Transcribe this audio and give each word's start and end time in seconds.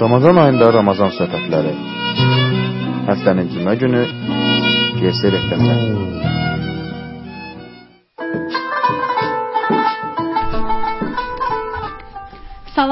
Ramazan 0.00 0.36
ayında 0.40 0.72
Ramazan 0.72 1.10
söhbətləri. 1.12 1.74
Həftənin 3.10 3.50
cümə 3.52 3.74
günü 3.82 4.06
GS 4.96 5.20
FM-də. 5.28 6.49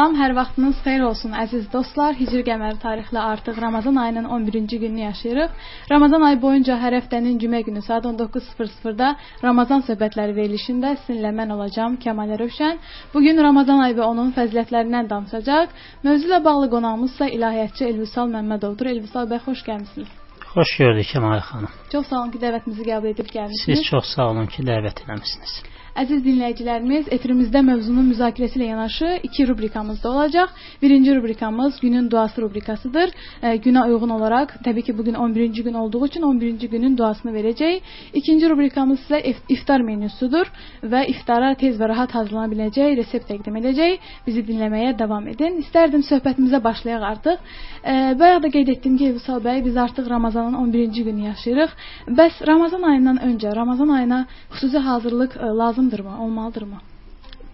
Salam, 0.09 0.22
hər 0.25 0.32
vaxtınız 0.36 0.77
xeyir 0.84 1.02
olsun 1.04 1.34
əziz 1.36 1.66
dostlar. 1.68 2.14
Hicri 2.16 2.40
qəməri 2.46 2.79
tarixlə 2.80 3.20
artıq 3.20 3.58
Ramazan 3.61 3.98
ayının 4.02 4.25
11-ci 4.36 4.79
gününü 4.80 5.00
yaşayırıq. 5.00 5.50
Ramazan 5.90 6.22
ayı 6.29 6.38
boyunca 6.45 6.79
hər 6.84 6.95
həftənin 6.96 7.34
cümə 7.43 7.61
günü 7.66 7.82
saat 7.88 8.07
19:00-da 8.08 9.11
Ramazan 9.43 9.84
söhbətləri 9.89 10.32
verilişində 10.39 10.94
sizinlə 11.02 11.34
mən 11.40 11.52
olacağam 11.57 11.98
Kəmal 12.04 12.32
Rövşən. 12.40 12.80
Bu 13.14 13.21
gün 13.21 13.43
Ramazan 13.48 13.84
ayı 13.84 13.98
və 14.00 14.07
onun 14.12 14.32
fəzilətlərindən 14.39 15.11
danışacaq. 15.11 15.76
Mövzu 16.04 16.31
ilə 16.31 16.40
bağlı 16.45 16.70
qonağımız 16.75 17.12
isə 17.12 17.29
ilahiyyatçı 17.36 17.84
Elvisal 17.90 18.32
Məmmədovdur. 18.36 18.89
Elvisal 18.95 19.29
bəy, 19.29 19.43
xoş 19.48 19.67
gəlmisiniz. 19.68 20.09
Xoş 20.54 20.70
gördük 20.79 21.11
Kəmal 21.12 21.43
xanım. 21.50 21.75
Çox 21.93 22.06
sağ 22.09 22.22
olun 22.22 22.31
ki, 22.32 22.40
dəvətimizi 22.46 22.89
qəbul 22.93 23.12
edib 23.12 23.29
gəlmisiniz. 23.36 23.76
Siz 23.76 23.90
çox 23.90 24.14
sağ 24.14 24.31
olun 24.32 24.48
ki, 24.54 24.64
dəvət 24.72 25.04
eləmisiniz. 25.04 25.61
Əziz 25.98 26.20
dinləyicilərimiz, 26.22 27.08
efirimizdə 27.11 27.58
mövzunun 27.66 28.04
müzakirəsi 28.12 28.54
ilə 28.61 28.66
yanaşı 28.68 29.08
iki 29.26 29.46
rubrikamız 29.48 29.96
da 30.02 30.11
olacaq. 30.11 30.50
Birinci 30.82 31.14
rubrikamız 31.16 31.80
günün 31.80 32.11
duası 32.11 32.42
rubrikasıdır. 32.42 33.11
E, 33.42 33.56
günə 33.64 33.83
uyğun 33.89 34.12
olaraq, 34.14 34.53
təbii 34.66 34.84
ki, 34.86 34.94
bugün 34.98 35.14
11-ci 35.14 35.62
gün 35.62 35.75
olduğu 35.75 36.06
üçün 36.06 36.22
11-ci 36.22 36.69
günün 36.70 36.94
duasını 36.98 37.33
verəcəyik. 37.34 37.80
İkinci 38.14 38.50
rubrikamız 38.50 39.00
isə 39.08 39.34
iftar 39.48 39.83
menüsüdür 39.89 40.53
və 40.84 41.00
iftara 41.14 41.55
tez 41.58 41.80
və 41.80 41.89
rahat 41.91 42.14
hazırlana 42.14 42.53
biləcək 42.53 42.94
resept 43.00 43.27
təqdim 43.33 43.58
edəcək. 43.62 43.98
Bizi 44.27 44.47
dinləməyə 44.53 44.94
davam 44.98 45.27
edin. 45.34 45.58
İstərdim 45.64 46.06
söhbətimizə 46.06 46.62
başlayaq 46.69 47.08
artıq. 47.11 47.42
E, 47.83 48.14
bayaq 48.23 48.45
da 48.47 48.53
qeyd 48.55 48.70
etdim 48.77 49.01
ki, 49.03 49.11
Vüsal 49.19 49.42
bəy, 49.42 49.64
biz 49.67 49.77
artıq 49.77 50.06
Ramazanın 50.14 50.55
11-ci 50.62 51.05
günü 51.11 51.27
yaşayırıq. 51.33 51.77
Bəs 52.23 52.47
Ramazan 52.47 52.86
ayından 52.92 53.19
öncə, 53.33 53.56
Ramazan 53.56 53.89
ayına 53.98 54.27
xüsusi 54.55 54.78
hazırlıq 54.78 55.36
e, 55.36 55.53
lazım 55.64 55.88
lazımdırmı, 55.89 56.22
olmalıdırmı? 56.25 56.81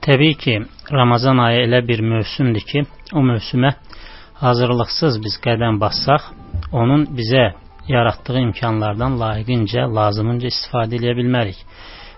Təbii 0.02 0.36
ki, 0.36 0.62
Ramazan 0.92 1.38
ayı 1.38 1.66
elə 1.66 1.88
bir 1.88 2.00
mövsümdür 2.00 2.60
ki, 2.60 2.84
o 3.12 3.18
mövsümə 3.18 3.74
hazırlıqsız 4.34 5.22
biz 5.24 5.38
qədəm 5.44 5.80
bassaq, 5.80 6.22
onun 6.72 7.06
bizə 7.06 7.54
yaratdığı 7.88 8.38
imkanlardan 8.38 9.18
layiqincə, 9.18 9.86
lazımınca 9.94 10.48
istifadə 10.48 10.98
edə 10.98 11.14
bilmərik. 11.16 11.56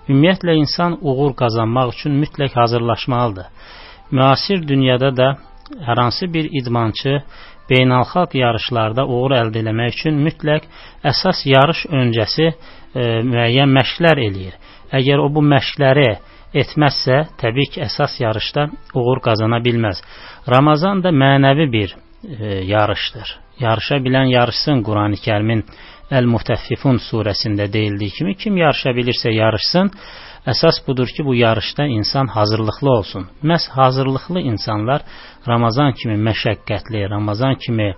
Ümumiyyətlə, 0.09 0.57
insan 0.57 0.99
uğur 1.01 1.35
qazanmaq 1.37 1.93
üçün 1.95 2.13
mütləq 2.23 2.53
hazırlaşmalıdır. 2.55 3.47
Müasir 4.11 4.69
dünyada 4.69 5.17
da 5.17 5.37
hər 5.87 6.01
hansı 6.01 6.33
bir 6.33 6.49
idmançı 6.61 7.23
beynəlxalq 7.71 8.37
yarışlarda 8.39 9.07
uğur 9.07 9.33
əldə 9.43 9.63
etmək 9.63 9.95
üçün 9.95 10.23
mütləq 10.27 10.67
əsas 11.05 11.47
yarış 11.47 11.87
öncəsi 11.91 12.47
e, 12.47 12.55
müəyyən 13.33 13.71
məşqlər 13.79 14.23
eləyir. 14.29 14.55
Əgər 14.95 15.23
o 15.23 15.29
bu 15.35 15.43
məşqləri 15.43 16.09
etməzsə, 16.57 17.25
təbii 17.41 17.73
ki, 17.73 17.83
əsas 17.87 18.21
yarışda 18.21 18.69
uğur 18.95 19.21
qazana 19.25 19.59
bilməz. 19.65 20.03
Ramazan 20.49 21.03
da 21.05 21.11
mənəvi 21.11 21.67
bir 21.73 21.97
e, 21.97 22.63
yarışdır. 22.71 23.35
Yarışa 23.61 23.99
bilən 24.05 24.31
yarışsın 24.31 24.83
Qurani 24.87 25.19
Kərimin 25.21 25.65
Əl-Mutaffifun 26.13 27.01
surəsində 27.03 27.67
deyildiyi 27.73 28.15
kimi 28.19 28.35
kim 28.39 28.57
yarışa 28.61 28.93
bilirsə 28.95 29.33
yarışsın. 29.35 29.91
Əsas 30.47 30.79
budur 30.87 31.11
ki, 31.11 31.25
bu 31.27 31.35
yarışda 31.35 31.89
insan 31.91 32.29
hazırlıqlı 32.31 32.91
olsun. 32.91 33.27
Məs 33.43 33.69
hazırlıqlı 33.71 34.41
insanlar 34.53 35.03
Ramazan 35.49 35.93
kimi 35.99 36.15
məşəqqətli, 36.29 37.09
Ramazan 37.11 37.57
kimi 37.59 37.89
e, 37.91 37.97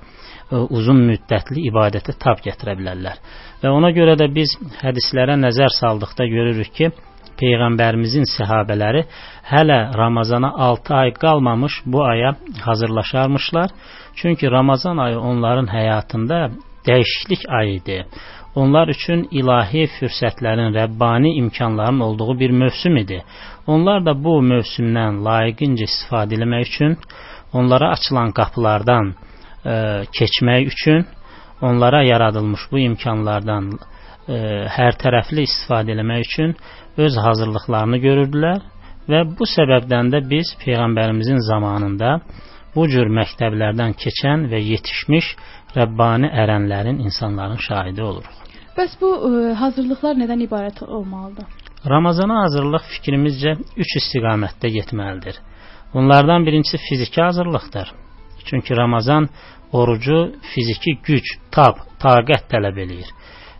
uzun 0.51 1.03
müddətli 1.11 1.67
ibadətə 1.69 2.15
tab 2.21 2.41
gətirə 2.45 2.77
bilərlər. 2.79 3.21
Və 3.63 3.73
ona 3.75 3.91
görə 3.93 4.17
də 4.21 4.29
biz 4.33 4.55
hədislərə 4.83 5.37
nəzər 5.41 5.75
saldıqda 5.81 6.27
görürük 6.27 6.73
ki, 6.79 6.91
Peyğəmbərimizin 7.39 8.27
səhabələri 8.27 9.05
hələ 9.51 9.79
Ramazana 9.99 10.51
6 10.69 10.95
ay 11.01 11.13
qalmamış 11.23 11.83
bu 11.87 12.03
aya 12.05 12.35
hazırlaşarmışlar. 12.61 13.71
Çünki 14.15 14.51
Ramazan 14.51 14.97
ayı 14.97 15.19
onların 15.21 15.67
həyatında 15.67 16.51
dəyişiklik 16.87 17.43
ayı 17.49 17.75
idi. 17.75 18.07
Onlar 18.55 18.89
üçün 18.89 19.29
ilahi 19.31 19.85
fürsətlərin, 19.99 20.73
Rəbbani 20.75 21.31
imkanların 21.43 22.01
olduğu 22.01 22.39
bir 22.41 22.51
mövsüm 22.51 22.97
idi. 22.97 23.23
Onlar 23.67 24.07
da 24.07 24.15
bu 24.25 24.41
mövsümdən 24.43 25.23
layiqincə 25.27 25.87
istifadə 25.91 26.35
etmək 26.41 26.67
üçün, 26.71 26.97
onlara 27.53 27.93
açılan 27.95 28.33
qapılardan 28.33 29.15
keçmək 30.19 30.69
üçün 30.73 31.07
onlara 31.61 32.03
yaradılmış 32.03 32.61
bu 32.71 32.79
imkanlardan 32.79 33.71
e, 34.29 34.37
hər 34.77 34.99
tərəfli 35.03 35.45
istifadə 35.49 35.97
etmək 35.97 36.27
üçün 36.27 36.55
öz 36.97 37.17
hazırlıqlarını 37.25 37.99
görürdülər 38.05 38.63
və 39.09 39.25
bu 39.39 39.49
səbəbdən 39.49 40.13
də 40.15 40.23
biz 40.31 40.55
peyğəmbərimizin 40.63 41.41
zamanında 41.51 42.19
bu 42.75 42.87
cür 42.93 43.09
məktəblərdən 43.21 43.97
keçən 44.03 44.49
və 44.53 44.61
yetişmiş 44.63 45.31
Rəbbani 45.77 46.31
ərənlərin, 46.43 47.01
insanların 47.05 47.61
şahidi 47.61 48.03
oluruq. 48.03 48.35
Bəs 48.79 48.95
bu 49.01 49.09
ə, 49.11 49.31
e, 49.51 49.55
hazırlıqlar 49.63 50.19
nədən 50.23 50.45
ibarət 50.47 50.85
olmalıdır? 50.87 51.47
Ramazana 51.87 52.43
hazırlıq 52.45 52.85
fikrimizcə 52.95 53.57
üç 53.83 53.97
istiqamətdə 54.01 54.71
getməlidir. 54.77 55.41
Bunlardan 55.95 56.47
birincisi 56.47 56.79
fiziki 56.89 57.23
hazırlıqdır. 57.23 57.93
Çünki 58.51 58.77
Ramazan 58.77 59.29
orucu 59.73 60.33
fiziki 60.55 60.97
güc, 61.05 61.37
tab, 61.53 61.83
taqət 62.01 62.49
tələb 62.53 62.81
eləyir. 62.85 63.11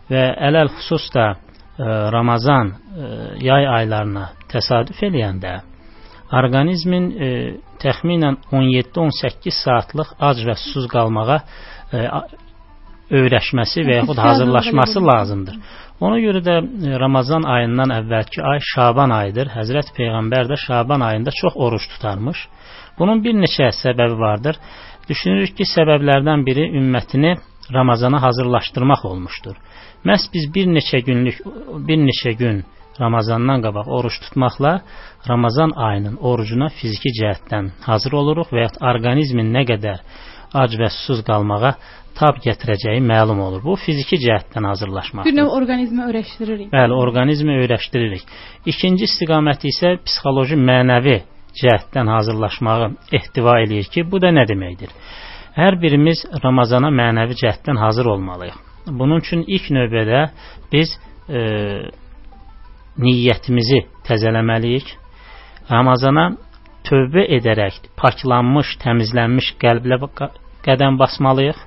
Və 0.09 0.25
ələl 0.49 0.71
xüsus 0.77 1.09
da 1.13 1.25
ə, 1.29 1.37
e, 1.37 1.89
Ramazan 2.15 2.71
ə, 2.73 2.75
e, 2.75 3.09
yay 3.45 3.67
aylarına 3.79 4.29
təsadüf 4.51 5.01
eləyəndə 5.05 5.59
orqanizmin 6.39 7.09
ə, 7.09 7.29
e, 7.29 7.51
təxminən 7.81 8.39
17-18 8.51 9.61
saatlıq 9.63 10.15
ac 10.29 10.41
və 10.47 10.57
susuz 10.63 10.89
qalmağa 10.91 11.39
ə, 11.93 12.23
öyrəşməsi 13.09 13.85
və 13.85 14.01
yaxud 14.01 14.19
hazırlaşması 14.21 15.01
lazımdır. 15.05 15.61
Ona 15.99 16.19
görə 16.23 16.39
də 16.45 16.55
Ramazan 17.01 17.43
ayından 17.43 17.91
əvvəlki 17.91 18.41
ay 18.45 18.61
Şaban 18.73 19.11
ayıdır. 19.11 19.49
Həzrət 19.51 19.91
Peyğəmbər 19.97 20.47
də 20.51 20.57
Şaban 20.61 21.01
ayında 21.03 21.31
çox 21.41 21.57
oruç 21.57 21.87
tutarmış. 21.93 22.45
Bunun 22.99 23.23
bir 23.23 23.35
neçə 23.43 23.69
səbəbi 23.83 24.19
vardır. 24.19 24.59
Düşünürük 25.09 25.55
ki, 25.57 25.65
səbəblərdən 25.75 26.45
biri 26.45 26.65
ümmətini 26.79 27.37
Ramazana 27.73 28.21
hazırlaşdırmaq 28.21 29.05
olmuşdur. 29.05 29.55
Məhz 30.05 30.29
biz 30.33 30.49
bir 30.55 30.67
neçə 30.77 30.99
günlük, 31.05 31.41
bir 31.87 31.99
neçə 32.09 32.33
gün 32.41 32.63
Ramazandan 32.99 33.61
qabaq 33.65 33.87
oruç 33.97 34.15
tutmaqla 34.23 34.81
Ramazan 35.29 35.71
ayının 35.87 36.17
orucuna 36.29 36.67
fiziki 36.79 37.11
cəhətdən 37.19 37.71
hazır 37.89 38.17
oluruq 38.21 38.51
və 38.55 38.65
ya 38.65 38.71
orqanizmin 38.91 39.53
nə 39.55 39.63
qədər 39.71 40.01
ac 40.63 40.75
və 40.81 40.89
susuz 40.95 41.21
qalmağa 41.29 41.73
tab 42.19 42.39
gətirəcəyi 42.43 43.01
məlum 43.11 43.39
olur. 43.47 43.61
Bu 43.63 43.75
fiziki 43.85 44.19
cəhətdən 44.25 44.67
hazırlaşmaqdır. 44.71 45.31
Bir 45.31 45.37
növ 45.39 45.51
orqanizmi 45.57 46.05
öyrəşdiririk. 46.09 46.71
Bəli, 46.75 46.93
orqanizmi 47.03 47.59
öyrəşdiririk. 47.63 48.23
İkinci 48.71 49.07
istiqaməti 49.09 49.71
isə 49.73 49.95
psixoloji, 50.05 50.57
mənəvi 50.69 51.17
cəhətdən 51.61 52.09
hazırlaşmağı 52.15 52.89
ehtiva 53.19 53.59
eləyir 53.63 53.89
ki, 53.93 54.05
bu 54.11 54.21
da 54.21 54.31
nə 54.35 54.45
deməkdir? 54.49 54.91
Hər 55.57 55.79
birimiz 55.81 56.23
Ramazana 56.43 56.91
mənəvi 56.93 57.37
cəhətdən 57.41 57.79
hazır 57.81 58.11
olmalıyıq. 58.13 58.57
Bunun 58.99 59.23
üçün 59.23 59.43
ilk 59.47 59.69
növbədə 59.75 60.21
biz 60.71 60.93
e, 61.29 61.39
niyyətimizi 62.97 63.83
təzələməliyik. 64.07 64.93
Ramazana 65.69 66.29
tövbə 66.87 67.25
edərək 67.37 67.81
paklanmış, 67.99 68.77
təmizlənmiş 68.83 69.53
qəlblə 69.61 69.99
qədəm 70.65 70.97
basmalıyıq. 71.01 71.59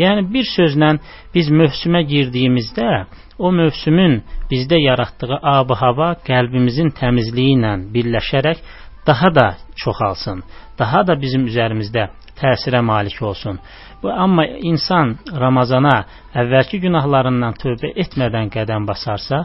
Yəni 0.00 0.26
bir 0.32 0.46
sözlə 0.48 0.94
biz 1.34 1.50
mövsümə 1.52 2.02
girdiyimizdə 2.08 2.90
o 3.38 3.50
mövsümün 3.52 4.20
bizdə 4.50 4.78
yaratdığı 4.80 5.38
ab-hava 5.54 6.12
qəlbimizin 6.28 6.92
təmizliyi 7.00 7.56
ilə 7.58 7.72
birləşərək 7.94 8.62
daha 9.06 9.34
da 9.34 9.56
çoxalsın, 9.76 10.42
daha 10.78 11.06
da 11.06 11.16
bizim 11.20 11.46
üzərimizdə 11.50 12.08
təsirə 12.40 12.80
malik 12.80 13.22
olsun. 13.22 13.58
Bu 14.02 14.12
amma 14.12 14.46
insan 14.46 15.16
Ramazana 15.40 15.96
əvvəlki 16.34 16.80
günahlarından 16.86 17.58
tövbə 17.60 17.92
etmədən 18.04 18.48
qədəm 18.54 18.86
basarsa, 18.88 19.44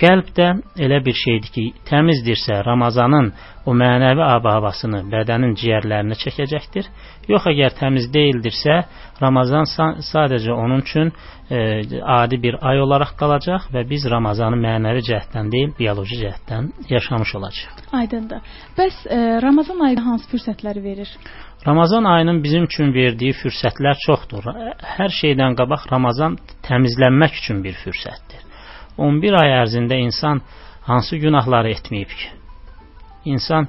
Qəlb 0.00 0.30
də 0.32 0.46
elə 0.80 0.98
bir 1.04 1.16
şeydir 1.16 1.50
ki, 1.52 1.64
təmizdirsə 1.88 2.62
Ramazanın 2.64 3.26
o 3.68 3.74
mənəvi 3.76 4.22
ab-havasını 4.24 5.02
bədənin 5.12 5.52
ciyərlərinə 5.60 6.16
çəkəcəkdir. 6.22 6.88
Yox 7.28 7.50
əgər 7.50 7.76
təmiz 7.76 8.06
deyildirsə, 8.14 8.78
Ramazan 9.20 9.68
sadəcə 9.68 10.56
onun 10.56 10.80
üçün 10.80 11.12
e, 11.12 11.60
adi 12.16 12.40
bir 12.40 12.56
ay 12.64 12.80
olaraq 12.80 13.12
qalacaq 13.20 13.68
və 13.74 13.84
biz 13.92 14.08
Ramazanı 14.08 14.56
mənəvi 14.64 15.04
cəhətdən 15.10 15.52
deyil, 15.52 15.76
bioloji 15.78 16.22
cəhətdən 16.24 16.72
yaşamış 16.88 17.36
olacağıq. 17.42 17.86
Aydındır. 18.00 18.50
Bəs 18.80 19.04
e, 19.04 19.22
Ramazan 19.44 19.84
ayı 19.84 20.00
hansı 20.00 20.32
fürsətləri 20.32 20.82
verir? 20.82 21.16
Ramazan 21.66 22.04
ayının 22.04 22.42
bizim 22.44 22.64
üçün 22.64 22.94
verdiyi 22.94 23.36
fürsətlər 23.36 24.00
çoxdur. 24.06 24.48
Hər 24.96 25.12
şeydən 25.22 25.60
qabaq 25.60 25.90
Ramazan 25.92 26.40
təmizlənmək 26.64 27.42
üçün 27.42 27.60
bir 27.64 27.76
fürsətdir. 27.84 28.48
11 29.06 29.38
ay 29.42 29.54
ərzində 29.62 29.98
insan 30.04 30.42
hansı 30.88 31.16
günahları 31.16 31.72
etməyib 31.76 32.12
ki? 32.20 32.28
İnsan 33.34 33.68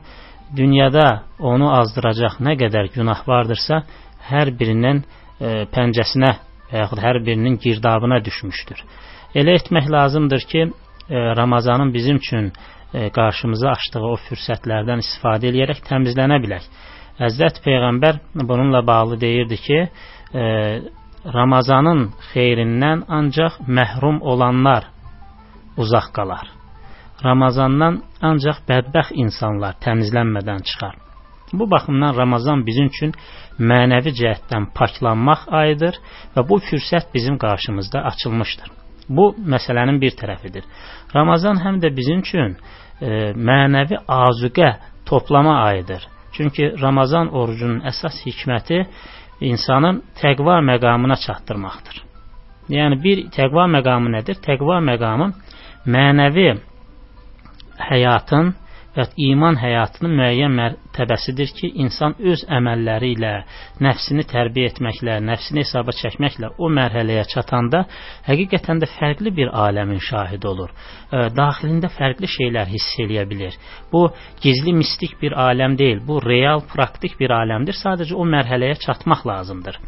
dünyada 0.55 1.23
onu 1.39 1.71
azdıracaq 1.79 2.39
nə 2.43 2.57
qədər 2.59 2.91
günah 2.95 3.23
vardırsa, 3.27 3.83
hər 4.31 4.51
birinin 4.59 5.01
e, 5.03 5.65
pəncəsinə 5.73 6.31
və 6.71 6.83
yaxud 6.83 7.01
hər 7.03 7.21
birinin 7.25 7.57
girdabına 7.63 8.21
düşmüşdür. 8.25 8.83
Elə 9.35 9.55
etmək 9.59 9.89
lazımdır 9.91 10.45
ki, 10.51 10.61
e, 11.09 11.15
Ramazanın 11.39 11.93
bizim 11.93 12.15
üçün 12.17 12.53
e, 12.93 13.09
qarşımıza 13.09 13.69
açdığı 13.75 14.05
o 14.13 14.15
fürsətlərdən 14.27 15.03
istifadə 15.03 15.51
edərək 15.51 15.83
təmizlənə 15.87 16.39
bilək. 16.43 16.65
Həzrət 17.19 17.61
Peyğəmbər 17.65 18.19
bununla 18.35 18.87
bağlı 18.87 19.21
deyirdi 19.21 19.57
ki, 19.67 19.79
e, 20.33 20.43
Ramazanın 21.33 22.07
xeyrindən 22.31 23.03
ancaq 23.07 23.59
məhrum 23.67 24.21
olanlar 24.21 24.87
uzaq 25.77 26.11
qalar. 26.15 26.47
Ramazandan 27.23 28.01
ancaq 28.21 28.63
bədbəxt 28.69 29.15
insanlar 29.23 29.77
təmizlənmədən 29.85 30.63
çıxar. 30.67 30.95
Bu 31.53 31.71
baxımdan 31.71 32.15
Ramazan 32.17 32.65
bizim 32.65 32.87
üçün 32.91 33.11
mənəvi 33.59 34.13
cəhətdən 34.19 34.69
paklanmaq 34.77 35.47
ayıdır 35.61 35.97
və 36.35 36.45
bu 36.49 36.57
fürsət 36.67 37.11
bizim 37.13 37.37
qarşımızda 37.37 38.03
açılmışdır. 38.11 38.69
Bu 39.09 39.25
məsələnin 39.53 39.99
bir 40.01 40.15
tərəfidir. 40.21 40.63
Ramazan 41.15 41.59
həm 41.65 41.81
də 41.83 41.91
bizim 41.95 42.23
üçün 42.23 42.55
e, 42.55 43.33
mənəvi 43.49 43.99
azuqə 44.07 44.69
toplama 45.05 45.57
ayıdır. 45.67 46.07
Çünki 46.31 46.73
Ramazan 46.81 47.33
orucunun 47.35 47.81
əsas 47.91 48.21
hikməti 48.25 48.85
insanın 49.41 50.01
təqva 50.21 50.61
məqamına 50.71 51.17
çatdırmaqdır. 51.25 51.97
Yəni 52.69 53.01
bir 53.03 53.25
təqva 53.35 53.67
məqamı 53.75 54.13
nədir? 54.15 54.39
Təqva 54.47 54.79
məqamı 54.91 55.33
mənəvi 55.85 56.49
həyatın 57.81 58.53
və 58.95 59.05
iman 59.23 59.55
həyatının 59.55 60.13
müəyyən 60.19 60.51
mərtəbəsidir 60.57 61.53
ki, 61.55 61.69
insan 61.83 62.15
öz 62.19 62.41
əməlləri 62.57 63.13
ilə, 63.15 63.31
nəfsini 63.83 64.25
tərbiyə 64.27 64.71
etməklə, 64.73 65.15
nəfsini 65.23 65.63
hesaba 65.63 65.95
çəkməklə 65.95 66.51
o 66.59 66.69
mərhələyə 66.75 67.23
çatanda 67.31 67.85
həqiqətən 68.27 68.83
də 68.83 68.89
fərqli 68.97 69.31
bir 69.37 69.53
aləmin 69.65 70.01
şahidi 70.03 70.49
olur. 70.51 70.75
Daxilində 71.37 71.91
fərqli 71.95 72.27
şeylər 72.35 72.67
hiss 72.73 72.99
eləyə 73.05 73.23
bilir. 73.29 73.55
Bu 73.93 74.09
gizli 74.43 74.75
mistik 74.75 75.15
bir 75.21 75.37
aləm 75.39 75.79
deyil, 75.79 76.03
bu 76.07 76.19
real, 76.25 76.65
praktik 76.73 77.15
bir 77.19 77.31
aləmdir. 77.39 77.79
Sadəcə 77.79 78.17
o 78.19 78.27
mərhələyə 78.27 78.75
çatmaq 78.83 79.23
lazımdır. 79.27 79.79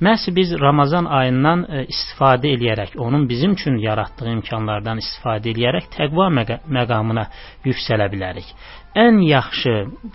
Məhz 0.00 0.36
biz 0.36 0.52
Ramazan 0.60 1.04
ayından 1.04 1.64
e, 1.68 1.84
istifadə 1.92 2.50
eləyərək, 2.56 2.96
onun 2.98 3.28
bizim 3.28 3.52
üçün 3.52 3.76
yaratdığı 3.78 4.30
imkanlardan 4.36 4.98
istifadə 5.02 5.52
eləyərək 5.52 5.90
təqva 5.96 6.28
məqamına 6.78 7.26
yüksələ 7.64 8.08
bilərik. 8.12 8.48
Ən 8.96 9.20
yaxşı 9.24 9.74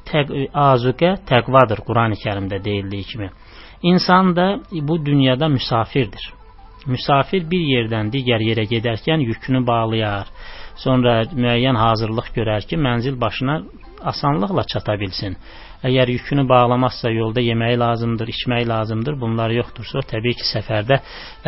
təq 0.10 0.34
azuqə 0.54 1.16
təqvadır 1.30 1.84
Qurani 1.88 2.18
Kərimdə 2.24 2.64
deyildiyi 2.64 3.04
kimi. 3.04 3.30
İnsan 3.82 4.36
da 4.36 4.60
bu 4.72 5.06
dünyada 5.06 5.48
müsafirdir. 5.48 6.34
Müsafir 6.86 7.44
bir 7.52 7.64
yerdən 7.74 8.12
digər 8.14 8.42
yerə 8.42 8.64
gedərkən 8.70 9.24
yükünü 9.30 9.66
bağlayar, 9.68 10.28
sonra 10.76 11.22
müəyyən 11.44 11.76
hazırlıq 11.76 12.32
görər 12.38 12.68
ki, 12.70 12.78
mənzil 12.78 13.22
başına 13.22 13.62
asanlıqla 14.02 14.64
çata 14.64 15.00
bilsin. 15.00 15.38
Əgər 15.86 16.10
yükünü 16.10 16.48
bağlamazsa 16.50 17.12
yolda 17.14 17.42
yeməyi 17.46 17.78
lazımdır, 17.78 18.32
içməyi 18.34 18.66
lazımdır. 18.68 19.20
Bunlar 19.22 19.54
yoxdursa, 19.54 20.02
təbii 20.10 20.34
ki, 20.40 20.46
səfərdə 20.50 20.98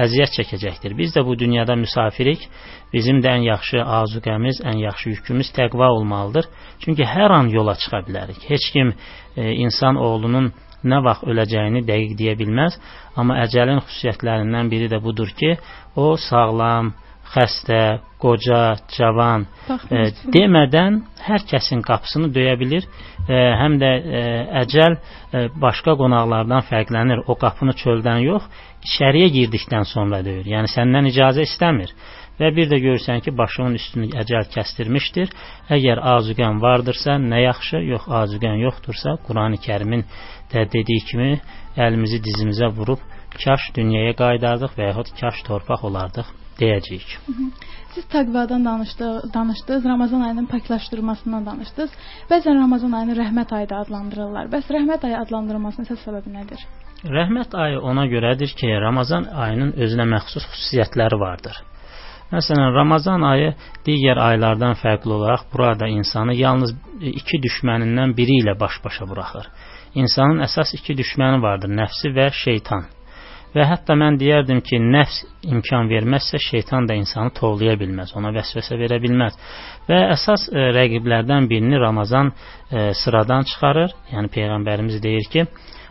əziyyət 0.04 0.36
çəkəcəkdir. 0.38 0.94
Biz 0.98 1.16
də 1.16 1.26
bu 1.26 1.34
dünyada 1.40 1.76
müsafirik. 1.76 2.46
Bizim 2.94 3.24
də 3.26 3.34
ən 3.40 3.48
yaxşı 3.48 3.82
azuqəmiz, 3.82 4.62
ən 4.70 4.78
yaxşı 4.86 5.10
yükümüz 5.16 5.50
təqva 5.58 5.90
olmalıdır. 5.98 6.46
Çünki 6.86 7.10
hər 7.10 7.34
an 7.40 7.50
yola 7.50 7.76
çıxa 7.82 8.04
bilərik. 8.08 8.46
Heç 8.50 8.70
kim 8.74 8.94
e, 9.36 9.52
insan 9.66 9.98
oğlunun 9.98 10.54
nə 10.86 11.02
vaxt 11.04 11.26
öləcəyini 11.28 11.84
dəqiq 11.90 12.16
deyə 12.20 12.38
bilməz, 12.40 12.78
amma 13.20 13.42
əcəlin 13.44 13.82
xüsusiyyətlərindən 13.84 14.70
biri 14.72 14.88
də 14.94 15.02
budur 15.04 15.34
ki, 15.40 15.58
o 15.96 16.16
sağlam, 16.30 16.94
xəstə, 17.34 17.80
qoca, 18.20 18.62
cavan 18.96 19.46
e, 19.70 20.10
demədən 20.34 21.00
hər 21.28 21.46
kəsin 21.50 21.84
qapısını 21.86 22.32
döyə 22.36 22.56
bilir. 22.60 22.88
E, 23.28 23.38
həm 23.62 23.78
də 23.82 23.92
e, 24.20 24.24
əcəl 24.64 24.96
e, 24.98 25.44
başqa 25.62 25.96
qonaqlardan 26.00 26.66
fərqlənir. 26.70 27.24
O 27.32 27.38
qapını 27.40 27.76
çöldən 27.84 28.24
yox, 28.26 28.48
içəriyə 28.88 29.30
girdikdən 29.36 29.86
sonra 29.94 30.24
döyür. 30.26 30.48
Yəni 30.56 30.72
səndən 30.74 31.12
icazə 31.12 31.46
istəmir. 31.50 31.94
Və 32.40 32.54
bir 32.56 32.70
də 32.72 32.80
görürsən 32.80 33.20
ki, 33.24 33.34
başının 33.36 33.76
üstünü 33.76 34.10
əcəl 34.22 34.48
kəstirmişdir. 34.54 35.32
Əgər 35.76 36.00
azuqən 36.16 36.62
vardırsa, 36.64 37.18
nə 37.20 37.44
yaxşı, 37.44 37.84
yox 37.94 38.08
azuqən 38.22 38.62
yoxdursa, 38.64 39.18
Qurani 39.28 39.60
Kərimin 39.60 40.08
də 40.54 40.66
dediyi 40.72 41.06
kimi 41.12 41.32
əlimizi 41.78 42.24
dizimizə 42.24 42.72
vurub 42.80 43.04
kaş 43.36 43.72
dünyaya 43.76 44.16
qaydardıq 44.24 44.78
və 44.80 44.94
yaxud 44.94 45.18
kaş 45.20 45.44
torpaq 45.48 45.84
olardıq 45.92 46.39
deyəcəyik. 46.62 47.16
Siz 47.94 48.06
təqvadan 48.14 48.66
danışdınız, 48.66 49.34
danışdınız, 49.34 49.86
Ramazan 49.86 50.22
ayının 50.22 50.46
paklaşdırılmasından 50.46 51.46
danışdınız. 51.46 51.96
Bəzən 52.32 52.60
Ramazan 52.64 52.92
ayını 53.00 53.16
rəhmət 53.22 53.56
ayı 53.56 53.70
da 53.70 53.80
adlandırırlar. 53.84 54.52
Bəs 54.54 54.70
rəhmət 54.76 55.08
ayı 55.08 55.18
adlandırılmasının 55.24 55.90
əsas 55.90 56.06
səbəbi 56.08 56.36
nədir? 56.36 56.62
Rəhmət 57.18 57.56
ayı 57.56 57.80
ona 57.80 58.06
görədir 58.12 58.54
ki, 58.60 58.70
Ramazan 58.86 59.26
ayının 59.46 59.74
özünə 59.84 60.06
məxsus 60.14 60.46
xüsusiyyətləri 60.52 61.20
vardır. 61.20 61.64
Məsələn, 62.30 62.76
Ramazan 62.76 63.24
ayı 63.26 63.54
digər 63.88 64.20
aylardan 64.22 64.76
fərqli 64.84 65.16
olaraq 65.18 65.48
burada 65.54 65.88
insanı 65.88 66.36
yalnız 66.38 66.76
iki 67.02 67.40
düşmənindən 67.46 68.14
biri 68.18 68.36
ilə 68.44 68.54
baş-başa 68.60 69.08
buraxır. 69.10 69.50
İnsanın 69.96 70.44
əsas 70.46 70.76
iki 70.78 70.94
düşməni 71.00 71.42
vardır, 71.42 71.74
nəfsi 71.82 72.14
və 72.14 72.30
şeytan. 72.44 72.86
Və 73.56 73.66
hətta 73.66 73.96
mən 73.98 74.20
deyərdim 74.22 74.62
ki, 74.66 74.78
nəfs 74.94 75.24
imkan 75.50 75.90
verməzsə, 75.90 76.38
şeytan 76.50 76.86
da 76.90 76.98
insanı 77.00 77.34
tovlaya 77.40 77.78
bilməz, 77.82 78.14
ona 78.20 78.30
vəsvəsə 78.36 78.78
verə 78.78 79.00
bilməz. 79.02 79.40
Və 79.90 80.04
əsas 80.14 80.46
ə, 80.50 80.54
e, 80.54 80.70
rəqiblərdən 80.78 81.50
birini 81.50 81.82
Ramazan 81.82 82.30
ə, 82.30 82.36
e, 82.70 82.86
sıradan 83.02 83.50
çıxarır. 83.50 83.96
Yəni 84.14 84.30
peyğəmbərimiz 84.36 85.02
deyir 85.02 85.26
ki, 85.34 85.48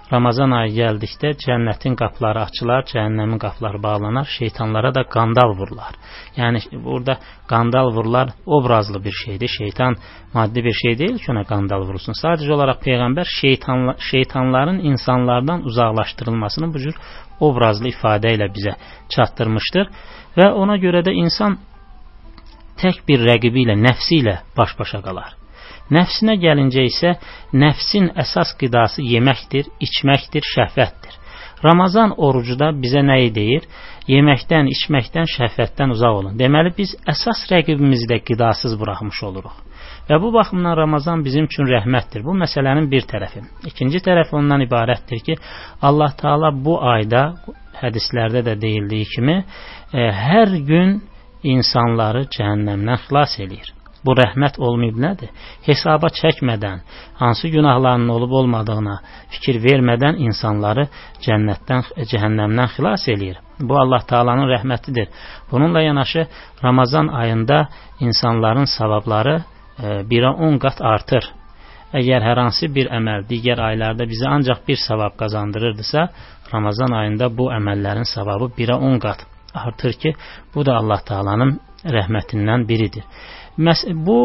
Ramazan 0.09 0.54
ayı 0.56 0.71
gəldikdə 0.73 1.35
cənnətin 1.42 1.97
qapıları 2.00 2.40
açılar, 2.47 2.87
cəhənnəmin 2.88 3.40
qapıları 3.42 3.82
bağlanar, 3.82 4.30
şeytanlara 4.38 4.94
da 4.94 5.02
qandal 5.14 5.52
vurular. 5.59 5.99
Yəni 6.37 6.62
burada 6.85 7.18
qandal 7.50 7.90
vurular 7.97 8.32
obrazlı 8.47 9.04
bir 9.04 9.12
şeydir. 9.25 9.49
Şeytan 9.59 9.97
maddi 10.35 10.64
bir 10.64 10.73
şey 10.73 10.99
deyil 10.99 11.18
ki, 11.18 11.30
ona 11.32 11.44
qandal 11.44 11.85
vurulsun. 11.85 12.16
Sadəcə 12.23 12.52
olaraq 12.56 12.80
peyğəmbər 12.87 13.28
şeytanla, 13.40 13.97
şeytanların 14.11 14.78
insanlardan 14.92 15.64
uzaqlaşdırılmasını 15.68 16.75
bu 16.75 16.78
cür 16.78 16.94
obrazlı 17.40 17.92
ifadə 17.92 18.35
ilə 18.37 18.49
bizə 18.54 18.76
çatdırmışdır 19.14 19.90
və 20.37 20.52
ona 20.62 20.78
görə 20.83 21.02
də 21.07 21.14
insan 21.25 21.59
tək 22.78 23.02
bir 23.09 23.25
rəqibi 23.26 23.66
ilə, 23.66 23.76
nəfsi 23.78 24.21
ilə 24.23 24.38
baş-başa 24.57 25.02
qalar. 25.02 25.35
Nəfsinə 25.95 26.37
gəlincə 26.40 26.85
isə 26.85 27.14
nəfsin 27.57 28.11
əsas 28.23 28.52
qidası 28.61 29.02
yeməkdir, 29.02 29.71
içməkdir, 29.80 30.45
şəhvətdir. 30.54 31.14
Ramazan 31.64 32.12
orucu 32.16 32.59
da 32.59 32.68
bizə 32.83 33.00
nəyi 33.02 33.33
deyir? 33.35 33.64
Yeməkdən, 34.09 34.68
içməkdən, 34.75 35.26
şəhvətdən 35.33 35.95
uzaq 35.97 36.21
olun. 36.21 36.37
Deməli 36.38 36.75
biz 36.76 36.95
əsas 37.09 37.47
rəqibimizi 37.50 38.07
də 38.12 38.21
qidasız 38.28 38.76
buraxmış 38.80 39.23
oluruq. 39.30 39.57
Və 40.08 40.18
bu 40.22 40.32
baxımdan 40.32 40.76
Ramazan 40.76 41.24
bizim 41.24 41.48
üçün 41.50 41.68
rəhmətdir. 41.68 42.24
Bu 42.24 42.34
məsələnin 42.42 42.90
bir 42.90 43.06
tərəfi. 43.10 43.44
İkinci 43.70 44.00
tərəfi 44.06 44.36
ondan 44.40 44.64
ibarətdir 44.64 45.24
ki, 45.26 45.36
Allah 45.82 46.14
Taala 46.20 46.52
bu 46.52 46.78
ayda 46.94 47.24
hədislərdə 47.82 48.44
də 48.48 48.58
deyildiyi 48.60 49.08
kimi, 49.14 49.40
e, 49.92 50.10
hər 50.26 50.54
gün 50.70 51.00
insanları 51.42 52.26
cəhənnəmdən 52.34 53.04
xilas 53.06 53.36
eləyir 53.44 53.74
bu 54.06 54.14
rəhmət 54.16 54.58
olmayıb 54.62 54.98
nədir? 55.02 55.30
Hesaba 55.66 56.10
çəkmədən, 56.20 56.80
hansı 57.20 57.50
günahlarının 57.52 58.08
olub 58.14 58.32
olmadığına 58.40 58.96
fikir 59.34 59.60
vermədən 59.64 60.20
insanları 60.28 60.86
cənnətdən, 61.26 61.84
cəhənnəmdən 62.12 62.72
xilas 62.76 63.08
eləyir. 63.14 63.40
Bu 63.60 63.78
Allah 63.78 64.04
Taala'nın 64.08 64.48
rəhmətidir. 64.54 65.08
Bununla 65.50 65.82
yanaşı 65.82 66.26
Ramazan 66.64 67.08
ayında 67.08 67.68
insanların 68.00 68.64
savabları 68.78 69.42
1-ə 69.80 70.35
10 70.49 70.58
qat 70.62 70.80
artır. 70.82 71.28
Əgər 71.94 72.25
hər 72.25 72.42
hansı 72.42 72.68
bir 72.75 72.90
əməl 72.92 73.25
digər 73.28 73.61
aylarda 73.70 74.04
bizə 74.11 74.28
ancaq 74.28 74.66
bir 74.66 74.76
savab 74.76 75.16
qazandırırdısa, 75.16 76.08
Ramazan 76.52 76.92
ayında 76.92 77.30
bu 77.38 77.49
əməllərin 77.52 78.08
savabı 78.08 78.50
1-ə 78.58 78.76
10 78.76 78.99
qat 79.04 79.25
artır 79.54 79.92
ki, 79.92 80.14
bu 80.54 80.66
da 80.66 80.76
Allah 80.76 81.00
Taala'nın 81.06 81.58
rəhmətindən 81.85 82.66
biridir. 82.68 83.04
Məs 83.58 83.82
bu 84.06 84.18